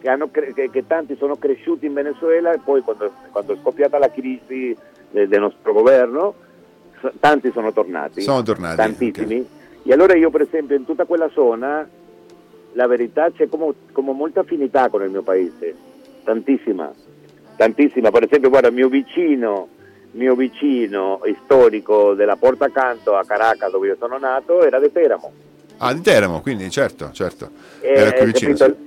che, 0.00 0.08
hanno 0.08 0.28
cre- 0.30 0.52
che- 0.54 0.70
che 0.70 0.86
tanti 0.86 1.16
sono 1.16 1.36
cresciuti 1.36 1.86
in 1.86 1.94
Venezuela 1.94 2.52
e 2.52 2.58
poi 2.64 2.80
quando, 2.82 3.12
quando 3.32 3.54
è 3.54 3.56
scoppiata 3.60 3.98
la 3.98 4.10
crisi 4.10 4.76
de- 5.10 5.28
del 5.28 5.40
nostro 5.40 5.72
governo, 5.72 6.34
so- 7.00 7.12
tanti 7.20 7.50
sono 7.52 7.72
tornati 7.72 8.20
Sono 8.22 8.42
tornati. 8.42 8.76
tantissimi. 8.76 9.46
E 9.88 9.92
allora 9.92 10.16
io 10.16 10.30
per 10.30 10.40
esempio 10.40 10.74
in 10.76 10.84
tutta 10.84 11.04
quella 11.04 11.28
zona, 11.32 11.86
la 12.76 12.86
verità 12.86 13.30
c'è 13.30 13.48
come, 13.48 13.72
come 13.90 14.12
molta 14.12 14.40
affinità 14.40 14.88
con 14.90 15.02
il 15.02 15.10
mio 15.10 15.22
paese, 15.22 15.74
tantissima, 16.22 16.92
tantissima. 17.56 18.10
Per 18.10 18.24
esempio 18.24 18.50
guarda, 18.50 18.70
mio 18.70 18.88
vicino, 18.88 19.68
mio 20.12 20.34
vicino 20.34 21.20
storico 21.42 22.12
della 22.14 22.36
Porta 22.36 22.70
Canto 22.70 23.16
a 23.16 23.24
Caracas 23.24 23.70
dove 23.70 23.88
io 23.88 23.96
sono 23.98 24.18
nato 24.18 24.62
era 24.62 24.78
di 24.78 24.92
Teramo. 24.92 25.32
Ah, 25.78 25.92
di 25.94 26.02
Teramo, 26.02 26.40
quindi 26.40 26.70
certo, 26.70 27.10
certo. 27.12 27.50
E, 27.80 27.88
Era 27.88 28.12
qui 28.12 28.20
eh, 28.20 28.26
vicino. 28.26 28.54
capito? 28.54 28.78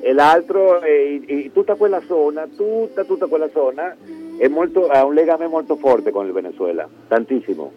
E 0.00 0.12
l'altro, 0.12 0.80
e- 0.82 1.22
e 1.26 1.50
tutta 1.52 1.74
quella 1.74 2.00
zona, 2.06 2.46
tutta, 2.54 3.04
tutta 3.04 3.26
quella 3.26 3.48
zona 3.52 3.96
è 4.38 4.46
molto, 4.48 4.86
ha 4.88 5.04
un 5.04 5.14
legame 5.14 5.48
molto 5.48 5.76
forte 5.76 6.10
con 6.10 6.26
il 6.26 6.32
Venezuela, 6.32 6.88
tantissimo, 7.08 7.72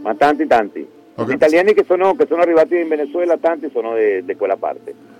ma 0.00 0.14
tanti, 0.14 0.46
tanti. 0.46 0.86
Ok. 1.16 1.28
Gli 1.28 1.34
italiani 1.34 1.74
che 1.74 1.84
sono, 1.86 2.14
che 2.16 2.26
sono 2.26 2.42
arrivati 2.42 2.76
in 2.76 2.88
Venezuela, 2.88 3.36
tanti 3.36 3.70
sono 3.72 3.94
di 3.94 4.34
quella 4.36 4.56
parte. 4.56 5.13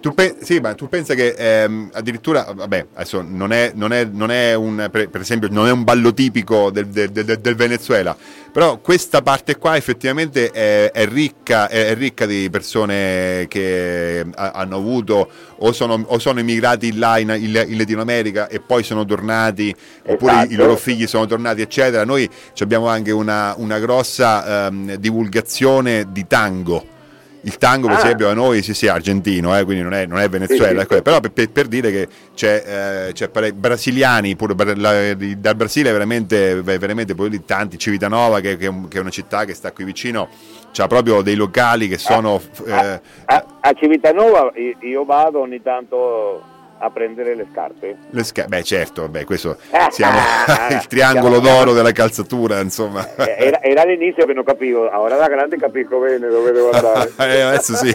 Tu, 0.00 0.14
pe- 0.14 0.36
sì, 0.40 0.60
ma 0.60 0.72
tu 0.72 0.88
pensa 0.88 1.12
che 1.14 1.34
ehm, 1.36 1.90
addirittura, 1.92 2.50
vabbè, 2.54 2.86
adesso 2.94 3.22
non 3.26 3.52
è, 3.52 3.72
non 3.74 3.92
è- 3.92 4.04
non 4.10 4.30
è 4.30 4.54
un, 4.54 4.88
per, 4.90 5.10
per 5.10 5.20
esempio, 5.20 5.48
non 5.50 5.66
è 5.66 5.70
un 5.70 5.84
ballo 5.84 6.14
tipico 6.14 6.70
del, 6.70 6.86
del- 6.86 7.10
del- 7.10 7.38
del 7.38 7.54
Venezuela, 7.54 8.16
però 8.50 8.78
questa 8.78 9.20
parte 9.20 9.56
qua 9.58 9.76
effettivamente 9.76 10.50
è, 10.52 10.90
è 10.90 11.06
ricca, 11.06 11.68
è, 11.68 11.94
ricca 11.94 12.24
di 12.24 12.48
persone 12.50 13.44
che 13.48 14.24
ha- 14.34 14.52
hanno 14.52 14.76
avuto 14.76 15.30
o 15.58 15.72
sono, 15.72 16.02
o 16.06 16.18
sono 16.18 16.40
immigrati 16.40 16.96
là 16.96 17.18
in, 17.18 17.28
in- 17.38 17.64
in 17.68 17.76
Latino 17.76 18.00
America 18.00 18.48
e 18.48 18.58
poi 18.60 18.82
sono 18.82 19.04
tornati, 19.04 19.74
oppure 20.06 20.32
Esatto. 20.32 20.52
i 20.52 20.56
loro 20.56 20.76
figli 20.76 21.06
sono 21.06 21.26
tornati, 21.26 21.60
eccetera. 21.60 22.06
Noi 22.06 22.26
abbiamo 22.60 22.88
anche 22.88 23.10
una, 23.10 23.52
una 23.58 23.78
grossa 23.78 24.66
ehm, 24.68 24.94
divulgazione 24.94 26.06
di 26.10 26.26
tango. 26.26 26.98
Il 27.42 27.56
tango, 27.56 27.86
per 27.86 27.96
Ah. 27.96 28.00
esempio, 28.00 28.28
a 28.28 28.34
noi 28.34 28.62
sì, 28.62 28.74
sì, 28.74 28.86
è 28.86 28.90
argentino, 28.90 29.56
eh, 29.56 29.64
quindi 29.64 29.82
non 29.82 29.94
è, 29.94 30.04
non 30.04 30.18
è 30.18 30.28
Venezuela, 30.28 30.80
Sì, 30.82 30.86
sì, 30.88 30.92
ecco, 30.94 31.02
però 31.02 31.20
per, 31.20 31.48
per- 31.50 31.66
dire 31.68 31.90
che 31.90 32.08
c'è, 32.34 33.06
eh, 33.08 33.12
c'è 33.12 33.28
pare- 33.30 33.52
brasiliani, 33.54 34.36
pure 34.36 34.54
la- 34.76 35.14
dal 35.14 35.56
Brasile 35.56 35.90
veramente, 35.92 36.60
ve- 36.62 36.78
veramente 36.78 37.14
poi 37.14 37.30
lì 37.30 37.44
tanti, 37.44 37.78
Civitanova, 37.78 38.40
che, 38.40 38.56
che 38.56 38.70
che 38.88 38.98
è 38.98 39.00
una 39.00 39.10
città 39.10 39.44
che 39.44 39.54
sta 39.54 39.72
qui 39.72 39.84
vicino, 39.84 40.28
c'ha 40.72 40.86
proprio 40.86 41.22
dei 41.22 41.34
locali 41.34 41.88
che 41.88 41.96
sono... 41.98 42.40
eh, 42.66 43.00
A, 43.24 43.44
a 43.60 43.72
Civitanova 43.72 44.52
io 44.82 45.04
vado 45.04 45.40
ogni 45.40 45.62
tanto 45.62 46.42
a 46.82 46.90
prendere 46.90 47.34
le 47.34 47.46
scarpe. 47.52 47.96
le 48.10 48.24
sca- 48.24 48.46
beh 48.46 48.62
certo, 48.62 49.08
beh, 49.08 49.24
questo 49.24 49.56
Ah, 49.70 49.90
siamo 49.90 50.18
il 50.70 50.86
triangolo 50.86 51.38
d'oro 51.40 51.72
della 51.72 51.92
calzatura, 51.92 52.60
insomma. 52.60 53.06
Eh, 53.16 53.36
Era, 53.46 53.62
era 53.62 53.82
all'inizio 53.82 54.24
che 54.26 54.32
non 54.32 54.44
capivo, 54.44 54.88
ora 54.98 55.16
da 55.16 55.28
grande 55.28 55.56
capisco 55.58 55.98
bene 55.98 56.28
dove 56.28 56.52
devo 56.52 56.70
andare. 56.70 57.12
Eh, 57.20 57.40
adesso 57.42 57.74
sì. 57.76 57.94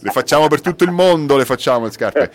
le 0.00 0.10
facciamo 0.10 0.48
per 0.48 0.60
tutto 0.60 0.84
il 0.84 0.90
mondo, 0.90 1.36
le 1.36 1.44
facciamo 1.44 1.84
le 1.86 1.90
scarpe. 1.92 2.30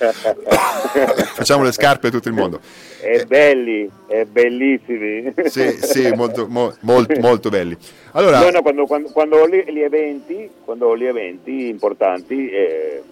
facciamo 1.35 1.63
le 1.63 1.71
scarpe 1.71 2.09
per 2.09 2.11
tutto 2.11 2.29
il 2.29 2.33
mondo. 2.33 2.59
È 3.01 3.23
belli, 3.25 3.89
è 4.07 4.23
bellissimi. 4.25 5.33
Sì, 5.45 5.77
sì, 5.81 6.11
molto, 6.15 6.47
mo- 6.47 6.73
molt- 6.81 7.17
molto 7.17 7.49
belli. 7.49 7.77
Allora, 8.11 8.39
No, 8.39 8.49
no, 8.49 8.61
quando, 8.61 8.85
quando- 8.85 9.09
quando 9.11 9.37
ho 9.41 9.47
gli, 9.47 9.81
eventi, 9.81 10.49
quando 10.63 10.87
ho 10.87 10.97
gli 10.97 11.05
eventi 11.05 11.67
importanti, 11.67 12.49
eh, 12.49 13.03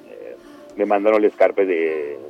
mi 0.75 0.85
mandano 0.85 1.17
le 1.17 1.31
scarpe 1.33 1.65
di, 1.65 1.75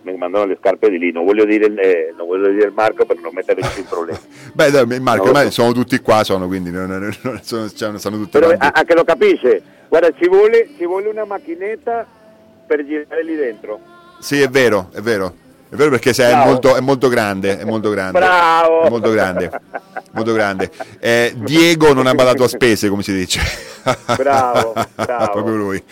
mi 0.02 0.18
mandano 0.18 0.46
le 0.46 0.58
scarpe 0.60 0.90
di 0.90 0.98
lì. 0.98 1.12
Non 1.12 1.26
voglio 1.26 1.46
dire, 1.46 1.66
eh, 1.66 2.14
non 2.18 2.28
voglio 2.28 2.50
dire 2.50 2.68
il 2.68 2.74
marco 2.74 3.06
per 3.06 3.18
non 3.20 3.32
metterci 3.34 3.80
in 3.80 3.86
problemi. 3.86 4.20
Beh, 4.54 4.72
dai, 4.72 5.00
Marco, 5.00 5.32
No, 5.32 5.42
no. 5.44 5.50
sono 5.50 5.72
tutti 5.74 6.00
qua, 6.00 6.24
sono, 6.24 6.48
quindi 6.48 6.72
non, 6.72 6.88
non- 6.90 7.40
sono, 7.44 7.70
cioè, 7.70 7.98
sono 8.00 8.18
tutti 8.18 8.30
Però 8.38 8.48
quanti. 8.48 8.66
a- 8.66 8.72
anche 8.74 8.94
lo 8.94 9.04
capisce. 9.04 9.62
Guarda, 9.88 10.12
ci 10.20 10.28
vuole, 10.28 10.70
ci 10.78 10.86
vuole 10.86 11.10
una 11.10 11.26
macchinetta 11.26 12.06
per 12.68 12.86
girare 12.86 13.24
lì 13.24 13.36
dentro. 13.36 13.80
Sì, 14.20 14.42
è 14.42 14.48
vero, 14.50 14.90
è 14.94 15.00
vero. 15.02 15.44
È 15.68 15.76
vero 15.76 15.90
perché 15.90 16.14
se 16.14 16.24
è, 16.26 16.36
molto, 16.46 16.76
è 16.76 16.80
molto 16.80 17.10
grande, 17.10 17.60
è 17.60 17.66
molto 17.66 17.90
grande. 17.90 18.20
Bravo! 18.20 18.84
È 18.84 18.90
molto 18.90 19.10
grande, 19.12 19.50
molto 20.12 20.32
grande. 20.32 20.72
Eh, 21.00 21.34
Diego 21.36 21.92
non 21.92 22.06
ha 22.08 22.14
badato 22.14 22.44
a 22.44 22.48
spese, 22.48 22.88
come 22.88 23.02
si 23.04 23.14
dice. 23.14 23.42
Bravo, 24.16 24.74
bravo. 24.96 25.32
Proprio 25.32 25.56
lui. 25.56 25.84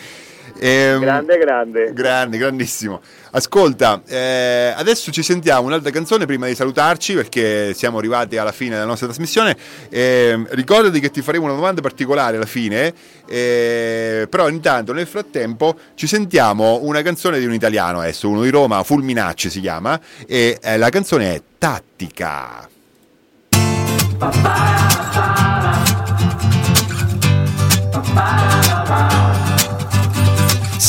Ehm, 0.64 0.98
Grande, 1.00 1.36
grande. 1.36 1.92
Grande, 1.92 2.38
grandissimo. 2.38 3.02
Ascolta, 3.32 4.00
eh, 4.06 4.72
adesso 4.74 5.12
ci 5.12 5.22
sentiamo 5.22 5.66
un'altra 5.66 5.90
canzone 5.90 6.24
prima 6.24 6.46
di 6.46 6.54
salutarci 6.54 7.12
perché 7.12 7.74
siamo 7.74 7.98
arrivati 7.98 8.38
alla 8.38 8.50
fine 8.50 8.70
della 8.70 8.86
nostra 8.86 9.06
trasmissione. 9.06 9.54
Ehm, 9.90 10.46
ricordati 10.52 11.00
che 11.00 11.10
ti 11.10 11.20
faremo 11.20 11.44
una 11.44 11.54
domanda 11.54 11.82
particolare 11.82 12.36
alla 12.36 12.46
fine, 12.46 12.94
eh, 13.28 14.26
però 14.30 14.48
intanto 14.48 14.94
nel 14.94 15.06
frattempo 15.06 15.76
ci 15.94 16.06
sentiamo 16.06 16.78
una 16.82 17.02
canzone 17.02 17.38
di 17.38 17.44
un 17.44 17.52
italiano 17.52 18.00
adesso, 18.00 18.30
uno 18.30 18.40
di 18.40 18.48
Roma, 18.48 18.82
Fulminacci 18.82 19.50
si 19.50 19.60
chiama, 19.60 20.00
e 20.26 20.58
eh, 20.62 20.78
la 20.78 20.88
canzone 20.88 21.34
è 21.34 21.42
Tattica. 21.58 22.68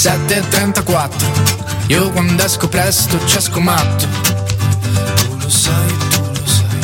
7.34 0.05 1.87
Io 1.87 2.11
quando 2.11 2.43
esco 2.43 2.67
presto 2.67 3.17
ci 3.25 3.37
esco 3.37 3.59
matto 3.59 4.05
Tu 4.05 5.35
lo 5.35 5.49
sai, 5.49 5.97
tu 6.09 6.21
lo 6.21 6.45
sai. 6.45 6.79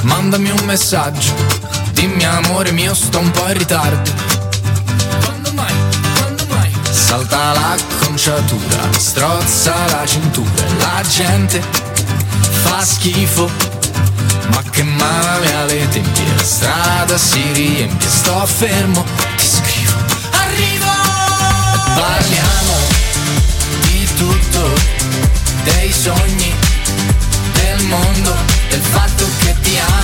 Mandami 0.00 0.48
un 0.48 0.64
messaggio. 0.64 1.34
Dimmi 1.92 2.24
amore 2.24 2.72
mio 2.72 2.94
sto 2.94 3.18
un 3.18 3.30
po' 3.32 3.46
in 3.48 3.58
ritardo. 3.58 4.10
Quando 5.24 5.52
mai, 5.52 5.74
quando 6.16 6.46
mai? 6.48 6.72
Salta 6.90 7.52
l'acconciatura 7.52 8.92
Strozza 8.96 9.74
la 9.90 10.06
cintura 10.06 10.64
La 10.78 11.02
gente 11.06 11.62
fa 12.62 12.82
schifo. 12.82 13.50
Ma 14.54 14.62
che 14.70 14.84
male 14.84 15.54
alle 15.54 15.86
tempie 15.90 16.34
La 16.34 16.42
strada 16.42 17.18
si 17.18 17.42
riempie 17.52 18.08
Sto 18.08 18.46
fermo, 18.46 19.04
ti 19.36 19.46
scrivo. 19.46 19.92
Arrivo! 20.30 20.94
E 22.34 22.40
sogni 26.04 26.52
Del 27.54 27.86
mondo 27.86 28.34
Del 28.68 28.82
fatto 28.82 29.26
che 29.38 29.54
ti 29.62 29.78
amo 29.78 30.03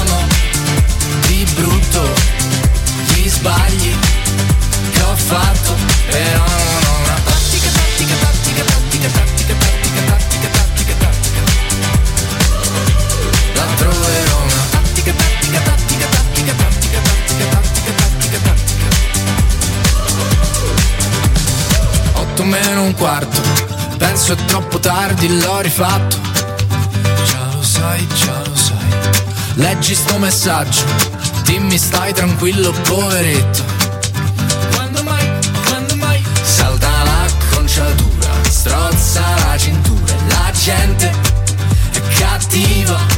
tardi, 25.21 25.39
l'ho 25.41 25.61
rifatto. 25.61 26.17
Già 27.25 27.51
lo 27.53 27.63
sai, 27.63 28.07
già 28.09 28.43
lo 28.47 28.57
sai. 28.57 28.77
Leggi 29.55 29.95
sto 29.95 30.19
messaggio, 30.19 30.85
dimmi 31.45 31.77
stai 31.77 32.13
tranquillo, 32.13 32.73
poveretto. 32.89 33.63
Quando 34.75 35.03
mai, 35.03 35.31
quando 35.67 35.97
mai? 35.97 36.23
Salta 36.43 36.89
l'acconciatura, 37.05 38.29
strozza 38.49 39.23
la 39.47 39.59
cintura 39.59 40.15
la 40.29 40.51
gente 40.53 41.13
è 41.93 42.01
cattiva. 42.19 43.10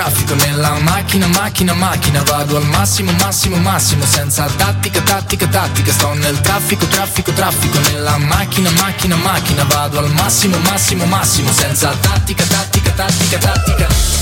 Traffico, 0.00 0.34
nella 0.34 0.78
macchina, 0.78 1.26
macchina, 1.26 1.74
macchina, 1.74 2.22
vado 2.22 2.56
al 2.56 2.64
massimo, 2.64 3.12
massimo, 3.20 3.56
massimo, 3.56 4.02
senza 4.06 4.46
tattica, 4.46 5.02
tattica, 5.02 5.46
tattica. 5.46 5.92
Sto 5.92 6.14
nel 6.14 6.40
traffico, 6.40 6.86
traffico, 6.86 7.30
traffico, 7.32 7.78
nella 7.90 8.16
macchina, 8.16 8.70
macchina, 8.70 9.16
macchina, 9.16 9.62
vado 9.64 9.98
al 9.98 10.10
massimo, 10.12 10.56
massimo, 10.60 11.04
massimo, 11.04 11.52
senza 11.52 11.94
tattica, 12.00 12.44
tattica, 12.44 12.90
tattica, 12.92 13.38
tattica. 13.38 14.19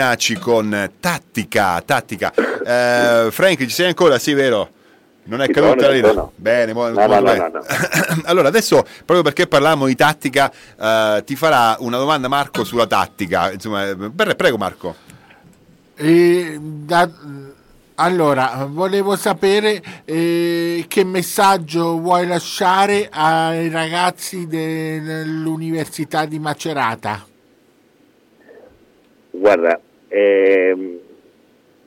Fulminacci 0.00 0.38
con 0.38 0.90
Tattica, 0.98 1.82
Tattica. 1.82 2.32
Eh, 2.32 3.30
Frank, 3.30 3.58
ci 3.58 3.68
sei 3.68 3.88
ancora? 3.88 4.18
Sì, 4.18 4.32
vero? 4.32 4.70
Non 5.24 5.42
è 5.42 5.46
Ci 5.46 5.52
caduta 5.52 5.88
la 5.88 5.92
linea? 5.92 6.30
Bene, 6.34 6.72
buono, 6.72 6.94
No, 6.94 7.00
no, 7.00 7.06
buono, 7.06 7.20
no, 7.20 7.32
bene. 7.32 7.50
no, 7.52 7.58
no. 7.58 8.22
Allora, 8.24 8.48
adesso, 8.48 8.82
proprio 9.04 9.22
perché 9.22 9.46
parliamo 9.46 9.86
di 9.86 9.94
tattica, 9.94 10.50
eh, 10.80 11.22
ti 11.26 11.36
farà 11.36 11.76
una 11.80 11.98
domanda 11.98 12.28
Marco 12.28 12.64
sulla 12.64 12.86
tattica. 12.86 13.52
Insomma, 13.52 13.94
pre- 14.14 14.34
prego 14.34 14.56
Marco. 14.56 14.94
E 15.96 16.58
da- 16.58 17.10
allora, 17.96 18.66
volevo 18.70 19.16
sapere 19.16 19.82
eh, 20.06 20.86
che 20.88 21.04
messaggio 21.04 21.98
vuoi 21.98 22.26
lasciare 22.26 23.06
ai 23.12 23.68
ragazzi 23.68 24.46
dell'Università 24.46 26.24
di 26.24 26.38
Macerata. 26.38 27.26
Guarda, 29.32 29.78
ehm, 30.10 30.98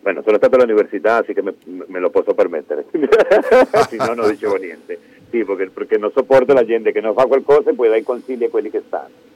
bueno, 0.01 0.21
sono 0.24 0.38
stato 0.38 0.55
all'università, 0.55 1.17
así 1.17 1.34
che 1.34 1.41
me, 1.41 1.53
me 1.63 1.99
lo 1.99 2.09
posso 2.09 2.34
permettere. 2.34 2.86
si 3.88 3.95
no, 3.95 4.13
non 4.13 4.30
dicevo 4.30 4.55
niente. 4.55 4.99
Sì, 5.30 5.45
perché, 5.45 5.69
perché 5.69 5.97
non 5.97 6.11
sopporto 6.13 6.53
la 6.53 6.65
gente 6.65 6.91
che 6.91 7.01
non 7.01 7.13
fa 7.13 7.26
qualcosa 7.26 7.69
e 7.69 7.74
poi 7.74 7.89
dà 7.89 7.95
i 7.95 8.03
consigli 8.03 8.43
a 8.43 8.49
quelli 8.49 8.69
che 8.69 8.84
stanno. 8.86 9.32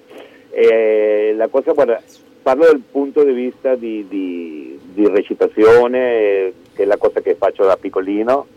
Eh, 0.49 1.33
la 1.37 1.47
cosa, 1.47 1.71
guarda, 1.71 2.01
parlo 2.41 2.65
dal 2.65 2.81
punto 2.91 3.23
di 3.23 3.31
vista 3.31 3.75
di, 3.75 4.05
di- 4.07 4.79
di 4.93 5.07
recitazione, 5.07 6.11
eh, 6.11 6.53
che 6.73 6.85
la 6.85 6.97
cosa 6.97 7.21
che 7.21 7.35
faccio 7.35 7.63
da 7.63 7.77
piccolino. 7.77 8.47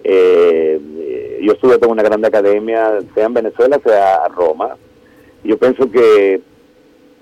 Eh, 0.00 0.80
io 1.40 1.52
ho 1.52 1.56
studiato 1.56 1.88
una 1.88 2.02
grande 2.02 2.26
accademia 2.28 2.98
sia 3.12 3.26
in 3.26 3.32
Venezuela 3.32 3.80
sia 3.82 4.22
a 4.22 4.30
Roma. 4.32 4.76
Io 5.42 5.56
penso 5.56 5.88
che 5.88 6.40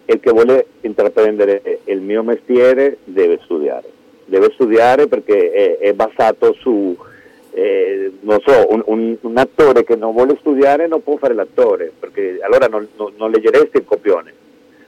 il 0.07 0.21
che 0.21 0.31
vuole 0.31 0.67
intraprendere 0.83 1.81
il 1.85 2.01
mio 2.01 2.23
mestiere 2.23 2.99
deve 3.05 3.39
studiare, 3.43 3.89
deve 4.25 4.51
studiare 4.53 5.07
perché 5.09 5.51
è, 5.51 5.79
è 5.79 5.93
basato 5.95 6.53
su, 6.55 6.97
eh, 7.53 8.13
non 8.21 8.41
so, 8.45 8.67
un, 8.71 8.83
un- 8.87 9.17
un 9.21 9.37
attore 9.37 9.85
che 9.85 9.97
non 9.97 10.13
vuole 10.15 10.37
studiare 10.41 10.87
non 10.87 11.03
può 11.03 11.17
fare 11.17 11.35
l'attore, 11.35 11.93
perché 11.99 12.39
allora 12.41 12.67
non, 12.67 12.87
non- 12.97 13.13
non 13.17 13.31
leggeresti 13.31 13.79
il 13.79 13.85
copione, 13.85 14.33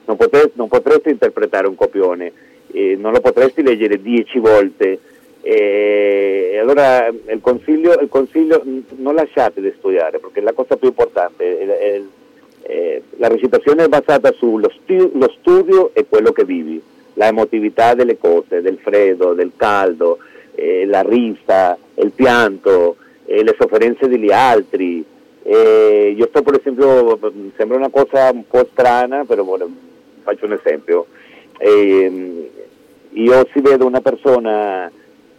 non 0.05 0.15
potresti, 0.17 0.51
non 0.55 0.67
potresti 0.67 1.09
interpretare 1.09 1.67
un 1.67 1.75
copione, 1.75 2.31
eh, 2.71 2.95
non 2.97 3.11
lo 3.11 3.19
potresti 3.19 3.61
leggere 3.61 4.01
dieci 4.01 4.39
volte. 4.39 4.99
E 5.41 6.57
allora 6.61 7.07
il 7.07 7.39
consiglio, 7.41 7.93
il 7.99 8.09
consiglio 8.09 8.61
non 8.97 9.15
lasciate 9.15 9.61
di 9.61 9.73
studiare 9.77 10.19
perché 10.19 10.41
la 10.41 10.51
cosa 10.51 10.75
più 10.75 10.89
importante 10.89 11.57
è, 11.59 11.65
è- 11.65 12.01
è- 12.69 13.01
la 13.17 13.27
recitazione 13.27 13.85
è 13.85 13.87
basata 13.87 14.31
sullo 14.33 14.69
stu- 14.69 15.11
lo 15.15 15.33
studio 15.39 15.89
e 15.93 16.05
quello 16.07 16.31
che 16.31 16.45
vivi, 16.45 16.81
la 17.15 17.27
emotività 17.27 17.95
delle 17.95 18.17
cose, 18.17 18.61
del 18.61 18.77
freddo, 18.77 19.33
del 19.33 19.51
caldo, 19.55 20.19
eh, 20.53 20.85
la 20.85 21.01
risa, 21.01 21.75
il 21.95 22.11
pianto, 22.11 22.97
eh, 23.25 23.43
le 23.43 23.55
sofferenze 23.59 24.07
degli 24.07 24.31
altri. 24.31 25.03
Eh, 25.41 26.13
io 26.15 26.27
sto 26.27 26.43
per 26.43 26.59
esempio, 26.59 27.17
sembra 27.55 27.77
una 27.77 27.89
cosa 27.89 28.29
un 28.31 28.45
po' 28.47 28.67
strana, 28.71 29.25
però 29.25 29.43
vuole- 29.43 29.65
faccio 30.21 30.45
un 30.45 30.53
esempio. 30.53 31.07
Io 33.13 33.47
si 33.51 33.59
vedo 33.61 33.85
una 33.85 34.01
persona 34.01 34.89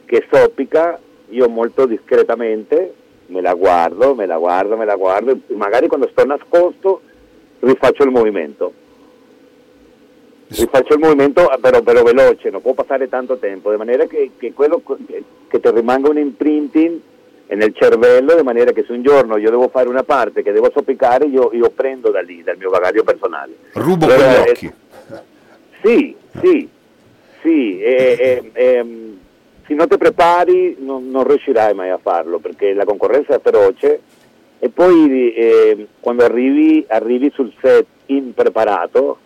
che 0.04 0.26
soppica, 0.30 0.98
io 1.28 1.48
molto 1.48 1.86
discretamente 1.86 2.94
me 3.26 3.40
la 3.40 3.54
guardo, 3.54 4.14
me 4.14 4.26
la 4.26 4.36
guardo, 4.36 4.76
me 4.76 4.84
la 4.84 4.96
guardo, 4.96 5.30
e 5.30 5.54
magari 5.54 5.86
quando 5.86 6.08
sto 6.10 6.24
nascosto 6.26 7.02
rifaccio 7.60 8.02
il 8.04 8.10
movimento. 8.10 8.72
Rifaccio 10.48 10.94
il 10.94 10.98
movimento 10.98 11.50
eh, 11.52 11.58
però, 11.60 11.80
però 11.80 12.02
veloce, 12.02 12.50
non 12.50 12.60
può 12.60 12.72
passare 12.72 13.08
tanto 13.08 13.36
tempo, 13.36 13.70
di 13.70 13.76
maniera 13.76 14.06
che, 14.06 14.32
che 14.36 14.52
quello 14.52 14.82
che, 15.06 15.22
che 15.46 15.60
ti 15.60 15.70
rimanga 15.70 16.08
un 16.08 16.18
imprinting 16.18 17.00
nel 17.46 17.74
cervello, 17.74 18.34
di 18.34 18.42
maniera 18.42 18.72
che 18.72 18.84
se 18.84 18.92
un 18.92 19.02
giorno 19.02 19.36
io 19.36 19.50
devo 19.50 19.68
fare 19.68 19.88
una 19.88 20.02
parte 20.02 20.42
che 20.42 20.52
devo 20.52 20.70
soppicare, 20.72 21.26
io, 21.26 21.50
io 21.52 21.70
prendo 21.70 22.10
da 22.10 22.20
lì, 22.20 22.42
dal 22.42 22.56
mio 22.56 22.70
bagaglio 22.70 23.04
personale. 23.04 23.54
Rubo 23.72 24.06
Allora, 24.06 24.42
quegli 24.42 24.46
eh, 24.46 24.50
occhi. 24.50 24.72
Sì, 25.82 26.16
sì, 26.40 26.68
sì, 27.42 27.80
e, 27.80 28.16
e- 28.18 28.50
e, 28.52 28.84
se 29.66 29.74
non 29.74 29.88
ti 29.88 29.96
prepari 29.96 30.76
non, 30.80 31.08
non 31.10 31.26
riuscirai 31.26 31.74
mai 31.74 31.90
a 31.90 31.98
farlo 31.98 32.38
perché 32.38 32.72
la 32.74 32.84
concorrenza 32.84 33.34
è 33.34 33.40
feroce 33.40 34.00
e 34.62 34.68
poi 34.68 35.32
eh, 35.34 35.86
quando 36.00 36.24
arrivi, 36.24 36.84
arrivi 36.88 37.30
sul 37.34 37.52
set 37.60 37.86
impreparato 38.06 39.18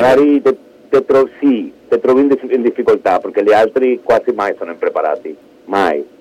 magari 0.00 0.40
te, 0.40 0.56
te 0.88 1.04
tro- 1.04 1.28
sì, 1.40 1.72
te 1.88 1.98
trovi 2.00 2.22
in, 2.22 2.38
in 2.50 2.62
difficoltà 2.62 3.18
perché 3.18 3.42
gli 3.42 3.52
altri 3.52 4.00
quasi 4.02 4.30
mai 4.32 4.54
sono 4.56 4.70
impreparati, 4.70 5.36
mai. 5.66 6.16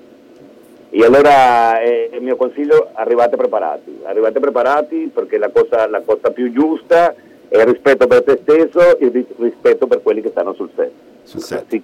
E 0.90 1.04
allora 1.06 1.80
eh, 1.82 2.10
il 2.14 2.22
mio 2.22 2.36
consiglio, 2.36 2.90
arrivate 2.94 3.36
preparati, 3.36 4.00
arrivate 4.06 4.40
preparati 4.40 5.12
perché 5.14 5.38
la 5.38 5.50
cosa, 5.50 5.88
la 5.88 6.02
cosa 6.02 6.32
più 6.32 6.52
giusta 6.52 7.14
è 7.48 7.58
il 7.58 7.66
rispetto 7.66 8.08
per 8.08 8.24
te 8.24 8.40
stesso 8.42 8.98
e 8.98 9.06
il 9.06 9.12
ri- 9.12 9.28
rispetto 9.38 9.86
per 9.88 10.02
quelli 10.02 10.22
che 10.22 10.30
stanno 10.30 10.54
sul 10.54 10.70
set. 10.76 10.92
Sul 11.24 11.42
set. 11.42 11.66
Así 11.68 11.82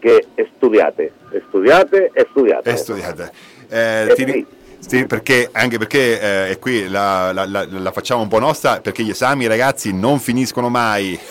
studiate, 0.55 1.11
studiate 1.49 2.11
e 2.13 2.25
studiate. 2.29 2.69
Eh, 2.69 2.75
studiate. 2.77 3.31
Eh, 3.69 4.07
Eh, 4.09 4.13
ti 4.15 4.25
sì. 4.25 4.45
Sì, 4.88 5.05
perché, 5.05 5.49
anche 5.51 5.77
perché, 5.77 6.19
eh, 6.47 6.51
e 6.51 6.59
qui 6.59 6.88
la, 6.89 7.31
la- 7.34 7.45
la- 7.45 7.67
la 7.69 7.91
facciamo 7.91 8.21
un 8.21 8.27
po' 8.27 8.39
nostra, 8.39 8.79
perché 8.81 9.03
gli 9.03 9.09
esami 9.11 9.47
ragazzi 9.47 9.93
non 9.93 10.19
finiscono 10.19 10.69
mai. 10.69 11.17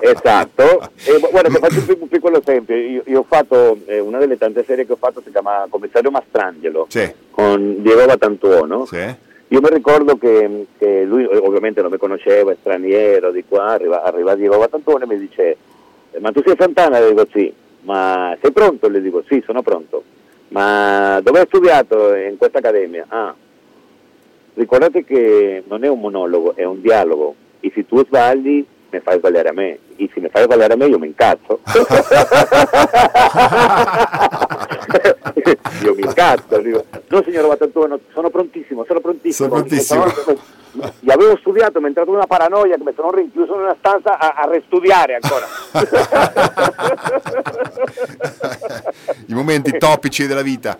Esatto, 0.00 0.90
e 1.04 1.18
gu- 1.18 1.30
guarda 1.30 1.48
ti 1.48 1.54
faccio 1.60 1.78
un, 1.80 1.86
pic- 1.86 2.02
un 2.02 2.08
piccolo 2.08 2.40
esempio, 2.40 2.76
io, 2.76 3.02
io 3.06 3.20
ho 3.20 3.26
fatto, 3.28 3.78
eh, 3.86 3.98
una 4.00 4.18
delle 4.18 4.36
tante 4.38 4.64
serie 4.66 4.86
che 4.86 4.92
ho 4.92 4.96
fatto 4.98 5.20
si 5.24 5.30
chiama 5.30 5.66
Commissario 5.68 6.10
Mastrangelo 6.10 6.86
Sì, 6.88 7.12
con 7.30 7.76
Diego 7.82 8.04
Batantuono. 8.06 8.86
sì. 8.86 9.22
Io 9.48 9.60
mi 9.60 9.68
ricordo 9.70 10.16
che, 10.16 10.66
che 10.78 11.04
lui 11.04 11.24
ovviamente 11.26 11.80
non 11.80 11.90
mi 11.90 11.96
conosceva, 11.98 12.50
è 12.50 12.56
straniero 12.58 13.30
di 13.30 13.44
qua, 13.46 13.66
arriva, 13.66 14.02
arriva 14.02 14.34
Diego 14.34 14.58
Batantuono 14.58 15.04
e 15.04 15.06
mi 15.06 15.18
dice 15.18 15.56
"Eh, 16.10 16.18
ma 16.20 16.32
tu 16.32 16.42
sei 16.44 16.56
Santana? 16.58 16.98
Le 16.98 17.10
dico 17.10 17.26
sì, 17.32 17.52
ma 17.82 18.36
sei 18.40 18.50
pronto? 18.52 18.88
Le 18.88 19.00
dico 19.00 19.22
sì, 19.28 19.40
sono 19.46 19.62
pronto. 19.62 20.02
Ma 20.54 21.20
dove 21.20 21.40
hai 21.40 21.46
studiato 21.46 22.14
in 22.14 22.38
questa 22.38 22.58
accademia? 22.58 23.04
Ah, 23.08 23.34
ricordate 24.54 25.04
che 25.04 25.64
non 25.66 25.82
è 25.82 25.88
un 25.88 25.98
monologo, 25.98 26.54
è 26.54 26.62
un 26.62 26.80
dialogo 26.80 27.34
e 27.58 27.72
se 27.74 27.84
tu 27.84 28.04
sbagli 28.04 28.64
mi 28.90 29.00
fai 29.00 29.18
sbagliare 29.18 29.48
a 29.48 29.52
me 29.52 29.78
e 29.96 30.08
se 30.14 30.20
mi 30.20 30.28
fai 30.28 30.44
sbagliare 30.44 30.74
a 30.74 30.76
me 30.76 30.86
io 30.86 31.00
mi 31.00 31.08
incazzo. 31.08 31.58
io 35.82 35.94
mi 35.96 36.02
incazzo, 36.02 36.58
dico, 36.58 36.84
no 37.08 37.22
signor 37.24 37.48
Batantuono, 37.48 37.98
sono 38.12 38.30
prontissimo, 38.30 38.84
sono 38.84 39.00
prontissimo. 39.00 39.48
Sono 39.48 39.60
prontissimo. 39.60 40.04
Gli 41.00 41.10
avevo 41.10 41.36
studiato, 41.38 41.78
mi 41.78 41.84
è 41.84 41.88
entrata 41.88 42.10
una 42.10 42.26
paranoia 42.26 42.76
che 42.76 42.82
mi 42.84 42.92
sono 42.96 43.10
rinchiuso 43.12 43.54
in 43.54 43.60
una 43.60 43.76
stanza 43.78 44.18
a, 44.18 44.34
a 44.42 44.46
restudiare 44.50 45.18
ancora. 45.20 45.46
I 49.28 49.34
momenti 49.34 49.76
topici 49.78 50.26
della 50.26 50.42
vita. 50.42 50.76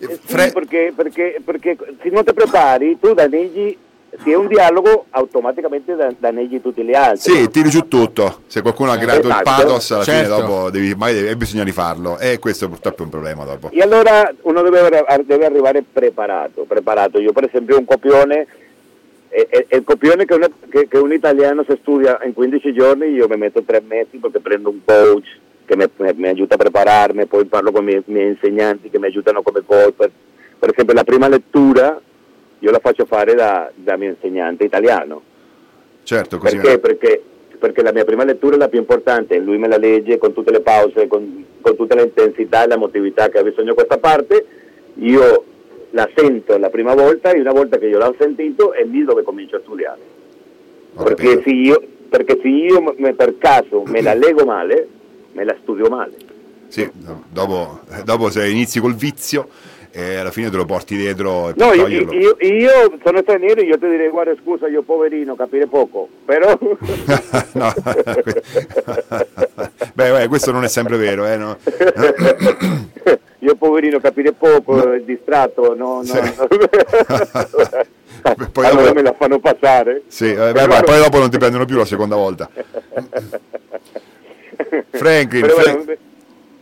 Eh 0.00 0.06
sì, 0.06 0.18
Fre- 0.24 0.52
perché, 0.52 0.92
perché, 0.94 1.40
perché 1.44 1.76
se 2.02 2.08
non 2.10 2.24
ti 2.24 2.32
prepari 2.32 2.98
tu 3.00 3.14
danneggi, 3.14 3.76
se 4.22 4.30
è 4.30 4.34
un 4.36 4.46
dialogo 4.46 5.06
automaticamente 5.10 5.94
da- 5.96 6.12
danneggi 6.16 6.60
tutti 6.60 6.82
gli 6.84 6.94
altri. 6.94 7.32
Sì, 7.32 7.50
tiri 7.50 7.68
giù 7.68 7.88
tutto. 7.88 8.42
Se 8.46 8.62
qualcuno 8.62 8.92
ha 8.92 8.96
creato 8.96 9.20
il 9.26 9.26
Esatto. 9.26 9.42
pathos, 9.44 9.90
alla 9.90 10.04
Certo. 10.04 10.34
fine 10.34 10.46
dopo 10.46 10.70
devi, 10.70 10.94
mai 10.94 11.14
devi- 11.14 11.34
bisogna 11.36 11.64
rifarlo. 11.64 12.18
E 12.18 12.38
questo 12.38 12.68
purtroppo 12.68 13.02
è 13.02 13.04
un 13.04 13.10
problema 13.10 13.44
dopo. 13.44 13.70
E 13.72 13.80
allora 13.82 14.32
uno 14.42 14.62
deve, 14.62 15.04
deve 15.24 15.44
arrivare 15.46 15.82
preparato, 15.90 16.64
preparato. 16.66 17.18
Io 17.20 17.32
per 17.32 17.44
esempio 17.44 17.76
un 17.78 17.84
copione, 17.84 18.46
è, 19.28 19.46
è- 19.48 19.66
è 19.68 19.76
il 19.76 19.84
copione 19.84 20.24
che, 20.24 20.34
una- 20.34 20.50
che- 20.70 20.88
che 20.88 20.98
un 20.98 21.12
italiano 21.12 21.64
si 21.68 21.76
studia 21.80 22.18
in 22.24 22.32
15 22.34 22.72
giorni, 22.72 23.08
io 23.10 23.26
mi 23.28 23.36
metto 23.36 23.62
tre 23.62 23.82
mesi 23.86 24.18
perché 24.18 24.40
prendo 24.40 24.70
un 24.70 24.80
coach 24.84 25.26
che 25.64 25.76
mi, 25.76 25.84
mi- 25.96 26.12
mi 26.16 26.28
aiuta 26.28 26.54
a 26.54 26.58
prepararmi, 26.58 27.26
poi 27.26 27.44
parlo 27.46 27.70
con 27.72 27.82
i 27.82 27.86
miei, 27.86 28.02
miei 28.06 28.28
insegnanti 28.28 28.90
che 28.90 28.98
mi 28.98 29.06
aiutano 29.06 29.42
come 29.42 29.62
coach. 29.66 29.92
Per, 29.94 30.10
per 30.58 30.70
esempio 30.70 30.94
la 30.94 31.04
prima 31.04 31.28
lettura 31.28 32.00
io 32.60 32.70
la 32.70 32.80
faccio 32.80 33.04
fare 33.06 33.34
da, 33.34 33.70
da 33.74 33.96
mio 33.96 34.10
insegnante 34.10 34.64
italiano. 34.64 35.22
Certo, 36.02 36.38
così. 36.38 36.56
Perché? 36.56 36.78
Perché, 36.78 37.22
perché 37.58 37.82
la 37.82 37.92
mia 37.92 38.04
prima 38.04 38.24
lettura 38.24 38.56
è 38.56 38.58
la 38.58 38.68
più 38.68 38.78
importante, 38.78 39.38
lui 39.38 39.58
me 39.58 39.68
la 39.68 39.76
legge 39.76 40.16
con 40.18 40.32
tutte 40.32 40.50
le 40.50 40.60
pause, 40.60 41.06
con, 41.06 41.44
con 41.60 41.76
tutta 41.76 41.94
l'intensità 41.94 42.64
e 42.64 42.68
l'emotività 42.68 43.28
che 43.28 43.38
ha 43.38 43.42
bisogno 43.42 43.74
questa 43.74 43.98
parte, 43.98 44.44
io 44.94 45.44
la 45.90 46.08
sento 46.14 46.58
la 46.58 46.70
prima 46.70 46.94
volta 46.94 47.30
e 47.30 47.40
una 47.40 47.52
volta 47.52 47.78
che 47.78 47.86
io 47.86 47.98
l'ho 47.98 48.14
sentito 48.18 48.72
è 48.72 48.84
lì 48.84 49.04
dove 49.04 49.22
comincio 49.22 49.56
a 49.56 49.60
studiare. 49.60 50.00
Perché 50.94 51.42
se 51.42 51.50
io, 51.50 51.82
perché 52.08 52.38
se 52.40 52.48
io 52.48 52.94
me- 52.96 53.14
per 53.14 53.38
caso 53.38 53.82
me 53.86 54.02
la 54.02 54.14
leggo 54.14 54.44
male, 54.44 54.88
me 55.32 55.44
la 55.44 55.56
studio 55.62 55.88
male. 55.88 56.16
Sì, 56.68 56.88
dopo, 57.30 57.80
dopo 58.04 58.30
se 58.30 58.46
inizi 58.48 58.80
col 58.80 58.94
vizio, 58.94 59.48
e 59.90 60.16
alla 60.16 60.30
fine 60.30 60.50
te 60.50 60.56
lo 60.56 60.64
porti 60.64 60.96
dietro 60.96 61.48
e 61.50 61.54
No, 61.56 61.72
io, 61.72 61.86
io- 61.86 62.36
io 62.40 62.98
sono 63.04 63.20
straniero 63.22 63.60
e 63.60 63.64
io 63.64 63.78
ti 63.78 63.88
direi 63.88 64.08
guarda 64.10 64.34
scusa, 64.42 64.68
io 64.68 64.82
poverino, 64.82 65.34
capire 65.36 65.66
poco, 65.66 66.08
però... 66.24 66.56
No. 67.52 67.72
beh, 69.94 70.10
beh, 70.12 70.28
questo 70.28 70.52
non 70.52 70.64
è 70.64 70.68
sempre 70.68 70.96
vero, 70.96 71.26
eh, 71.26 71.36
no? 71.36 71.56
io 73.40 73.54
poverino 73.56 73.98
capire 74.00 74.32
poco, 74.32 74.92
eh, 74.92 75.04
distratto, 75.04 75.74
no, 75.74 75.96
no, 75.96 76.04
Sì. 76.04 76.18
no. 76.36 76.46
Poi 78.52 78.64
allora 78.66 78.82
dopo- 78.82 78.94
me 78.94 79.02
la 79.02 79.14
fanno 79.18 79.38
passare. 79.38 80.02
Sì, 80.08 80.30
eh, 80.32 80.52
beh, 80.52 80.66
beh, 80.66 80.82
poi 80.82 80.98
dopo 80.98 81.18
non 81.18 81.30
ti 81.30 81.38
prendono 81.38 81.64
più 81.64 81.76
la 81.76 81.84
seconda 81.84 82.16
volta. 82.16 82.48
Franklin, 84.90 85.42
Però, 85.42 85.54
Fra- 85.54 85.70
il 85.72 85.98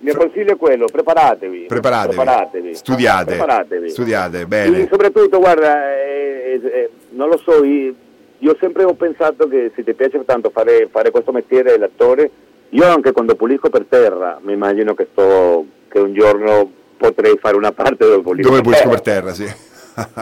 mio 0.07 0.17
consiglio 0.17 0.53
è 0.53 0.57
quello, 0.57 0.87
preparatevi. 0.87 1.65
preparatevi, 1.67 2.15
preparatevi. 2.15 2.75
studiate, 2.77 3.25
Preparatevi. 3.37 3.89
studiate, 3.91 4.41
E 4.43 4.47
bene. 4.47 4.87
soprattutto, 4.89 5.39
guarda, 5.39 5.93
eh, 5.97 6.61
eh, 6.63 6.67
eh, 6.69 6.91
non 7.11 7.29
lo 7.29 7.37
so, 7.39 7.65
io, 7.65 7.93
io 8.39 8.57
sempre 8.61 8.85
ho 8.85 8.95
pensato 8.95 9.49
che 9.49 9.73
se 9.75 9.83
ti 9.83 9.93
piace 9.95 10.25
tanto 10.25 10.51
fare, 10.51 10.89
fare 10.93 11.11
questo 11.11 11.33
mestiere, 11.33 11.77
l'attore, 11.77 12.31
io 12.69 12.85
anche 12.87 13.11
quando 13.11 13.35
pulisco 13.35 13.69
per 13.69 13.87
terra, 13.89 14.39
mi 14.43 14.53
immagino 14.53 14.95
che, 14.95 15.09
sto, 15.11 15.65
che 15.89 15.99
un 15.99 16.15
giorno 16.15 16.71
potrei 16.97 17.37
fare 17.41 17.57
una 17.57 17.73
parte 17.73 18.05
dove 18.07 18.23
pulisco 18.23 18.49
Dove 18.49 18.61
per 18.63 18.71
pulisco 18.71 19.01
terra. 19.01 19.23
per 19.23 19.33
terra, 19.33 19.33
sì. 19.35 19.45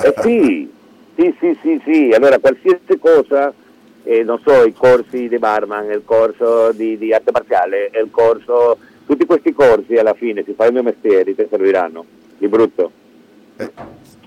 Eh 0.03 0.15
sì, 0.23 0.73
sì, 1.17 1.37
sì, 1.41 1.59
sì, 1.63 1.83
sì. 1.85 2.11
Allora 2.15 2.39
qualsiasi 2.39 2.99
cosa, 2.99 3.53
eh, 4.05 4.23
non 4.23 4.41
so, 4.45 4.65
i 4.65 4.73
corsi 4.73 5.29
di 5.29 5.39
barman, 5.39 5.91
il 5.91 6.03
corso 6.05 6.73
di, 6.73 6.97
di 6.97 7.13
arte 7.13 7.31
marziale, 7.33 7.91
il 7.93 8.09
corso, 8.11 8.79
tutti 9.07 9.27
questi 9.27 9.53
corsi 9.53 9.97
alla 9.97 10.15
fine, 10.15 10.43
se 10.45 10.55
fai 10.55 10.69
il 10.69 10.75
mio 10.75 10.83
mestiere, 10.83 11.35
ti 11.35 11.47
serviranno, 11.49 12.05
di 12.39 12.49
brutto. 12.49 12.91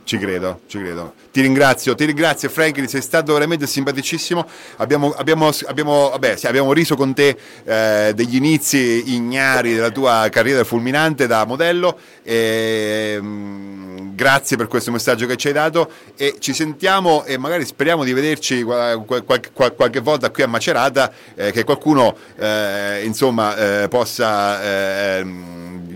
Ci 0.07 0.17
credo, 0.19 0.61
ci 0.67 0.79
credo. 0.79 1.15
Ti 1.33 1.41
ringrazio, 1.41 1.93
ti 1.93 2.05
ringrazio 2.05 2.47
Franklin, 2.47 2.87
sei 2.87 3.01
stato 3.01 3.33
veramente 3.33 3.67
simpaticissimo. 3.67 4.47
Abbiamo, 4.77 5.11
abbiamo, 5.11 5.51
abbiamo, 5.65 6.11
vabbè, 6.11 6.37
sì, 6.37 6.47
abbiamo 6.47 6.71
riso 6.71 6.95
con 6.95 7.13
te 7.13 7.37
eh, 7.65 8.13
degli 8.15 8.37
inizi 8.37 9.13
ignari 9.13 9.73
della 9.73 9.89
tua 9.89 10.29
carriera 10.31 10.63
fulminante 10.63 11.27
da 11.27 11.43
modello. 11.45 11.99
E, 12.23 13.17
mm, 13.19 14.15
grazie 14.15 14.55
per 14.55 14.67
questo 14.67 14.91
messaggio 14.91 15.25
che 15.25 15.35
ci 15.35 15.47
hai 15.47 15.53
dato 15.53 15.91
e 16.15 16.37
ci 16.39 16.53
sentiamo 16.53 17.25
e 17.25 17.37
magari 17.37 17.65
speriamo 17.65 18.05
di 18.05 18.13
vederci 18.13 18.63
qual- 18.63 19.03
qual- 19.03 19.25
qual- 19.51 19.75
qualche 19.75 19.99
volta 19.99 20.29
qui 20.31 20.43
a 20.43 20.47
Macerata, 20.47 21.11
eh, 21.35 21.51
che 21.51 21.65
qualcuno 21.65 22.15
eh, 22.37 23.01
insomma 23.03 23.57
eh, 23.81 23.87
possa... 23.89 25.21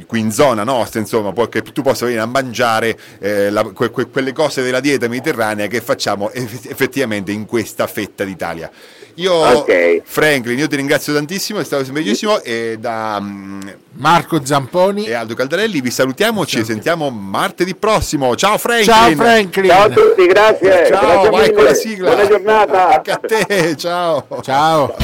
qui 0.05 0.19
in 0.19 0.31
zona 0.31 0.63
nostra, 0.63 0.99
insomma, 0.99 1.33
che 1.47 1.61
tu 1.61 1.81
possa 1.81 2.05
venire 2.05 2.21
a 2.23 2.25
mangiare 2.25 2.97
eh, 3.19 3.49
la- 3.49 3.63
que- 3.73 3.89
que- 3.91 4.07
quelle 4.09 4.33
cose 4.33 4.61
della 4.63 4.79
dieta 4.79 5.07
mediterranea 5.07 5.67
che 5.67 5.81
facciamo 5.81 6.29
eff- 6.31 6.69
effettivamente 6.69 7.31
in 7.31 7.45
questa 7.45 7.87
fetta 7.87 8.23
d'Italia. 8.23 8.69
Io, 9.15 9.33
Ok. 9.33 10.01
Franklin, 10.05 10.57
io 10.57 10.67
ti 10.67 10.77
ringrazio 10.77 11.13
tantissimo, 11.13 11.59
è 11.59 11.65
stato 11.65 11.83
semplicissimo 11.83 12.41
e 12.41 12.77
da 12.79 13.19
mm, 13.21 13.59
Marco 13.97 14.43
Zamponi. 14.45 15.05
e 15.05 15.13
Aldo 15.13 15.33
Caldarelli 15.35 15.81
vi 15.81 15.91
salutiamo, 15.91 16.45
ci 16.45 16.63
sentiamo 16.63 17.09
martedì 17.09 17.75
prossimo. 17.75 18.33
Ciao 18.37 18.57
Franklin! 18.57 18.85
Ciao 18.87 19.11
Franklin. 19.15 19.69
Ciao 19.69 19.83
a 19.83 19.89
tutti, 19.89 20.25
grazie. 20.27 20.87
Ciao, 20.87 21.01
grazie 21.01 21.29
vai 21.29 21.41
mille. 21.41 21.53
con 21.53 21.63
la 21.65 21.73
sigla. 21.73 22.09
Buona 22.13 22.27
giornata. 22.27 22.95
Anche 22.95 23.11
a 23.11 23.17
te, 23.19 23.75
ciao. 23.75 24.25
Ciao. 24.41 24.95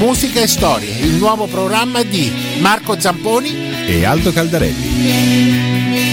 Musica 0.00 0.40
e 0.40 0.46
storie, 0.46 0.96
il 0.96 1.16
nuovo 1.16 1.44
programma 1.46 2.02
di 2.02 2.32
Marco 2.60 2.98
Zamponi 2.98 3.54
e 3.86 4.06
Aldo 4.06 4.32
Caldarelli. 4.32 6.09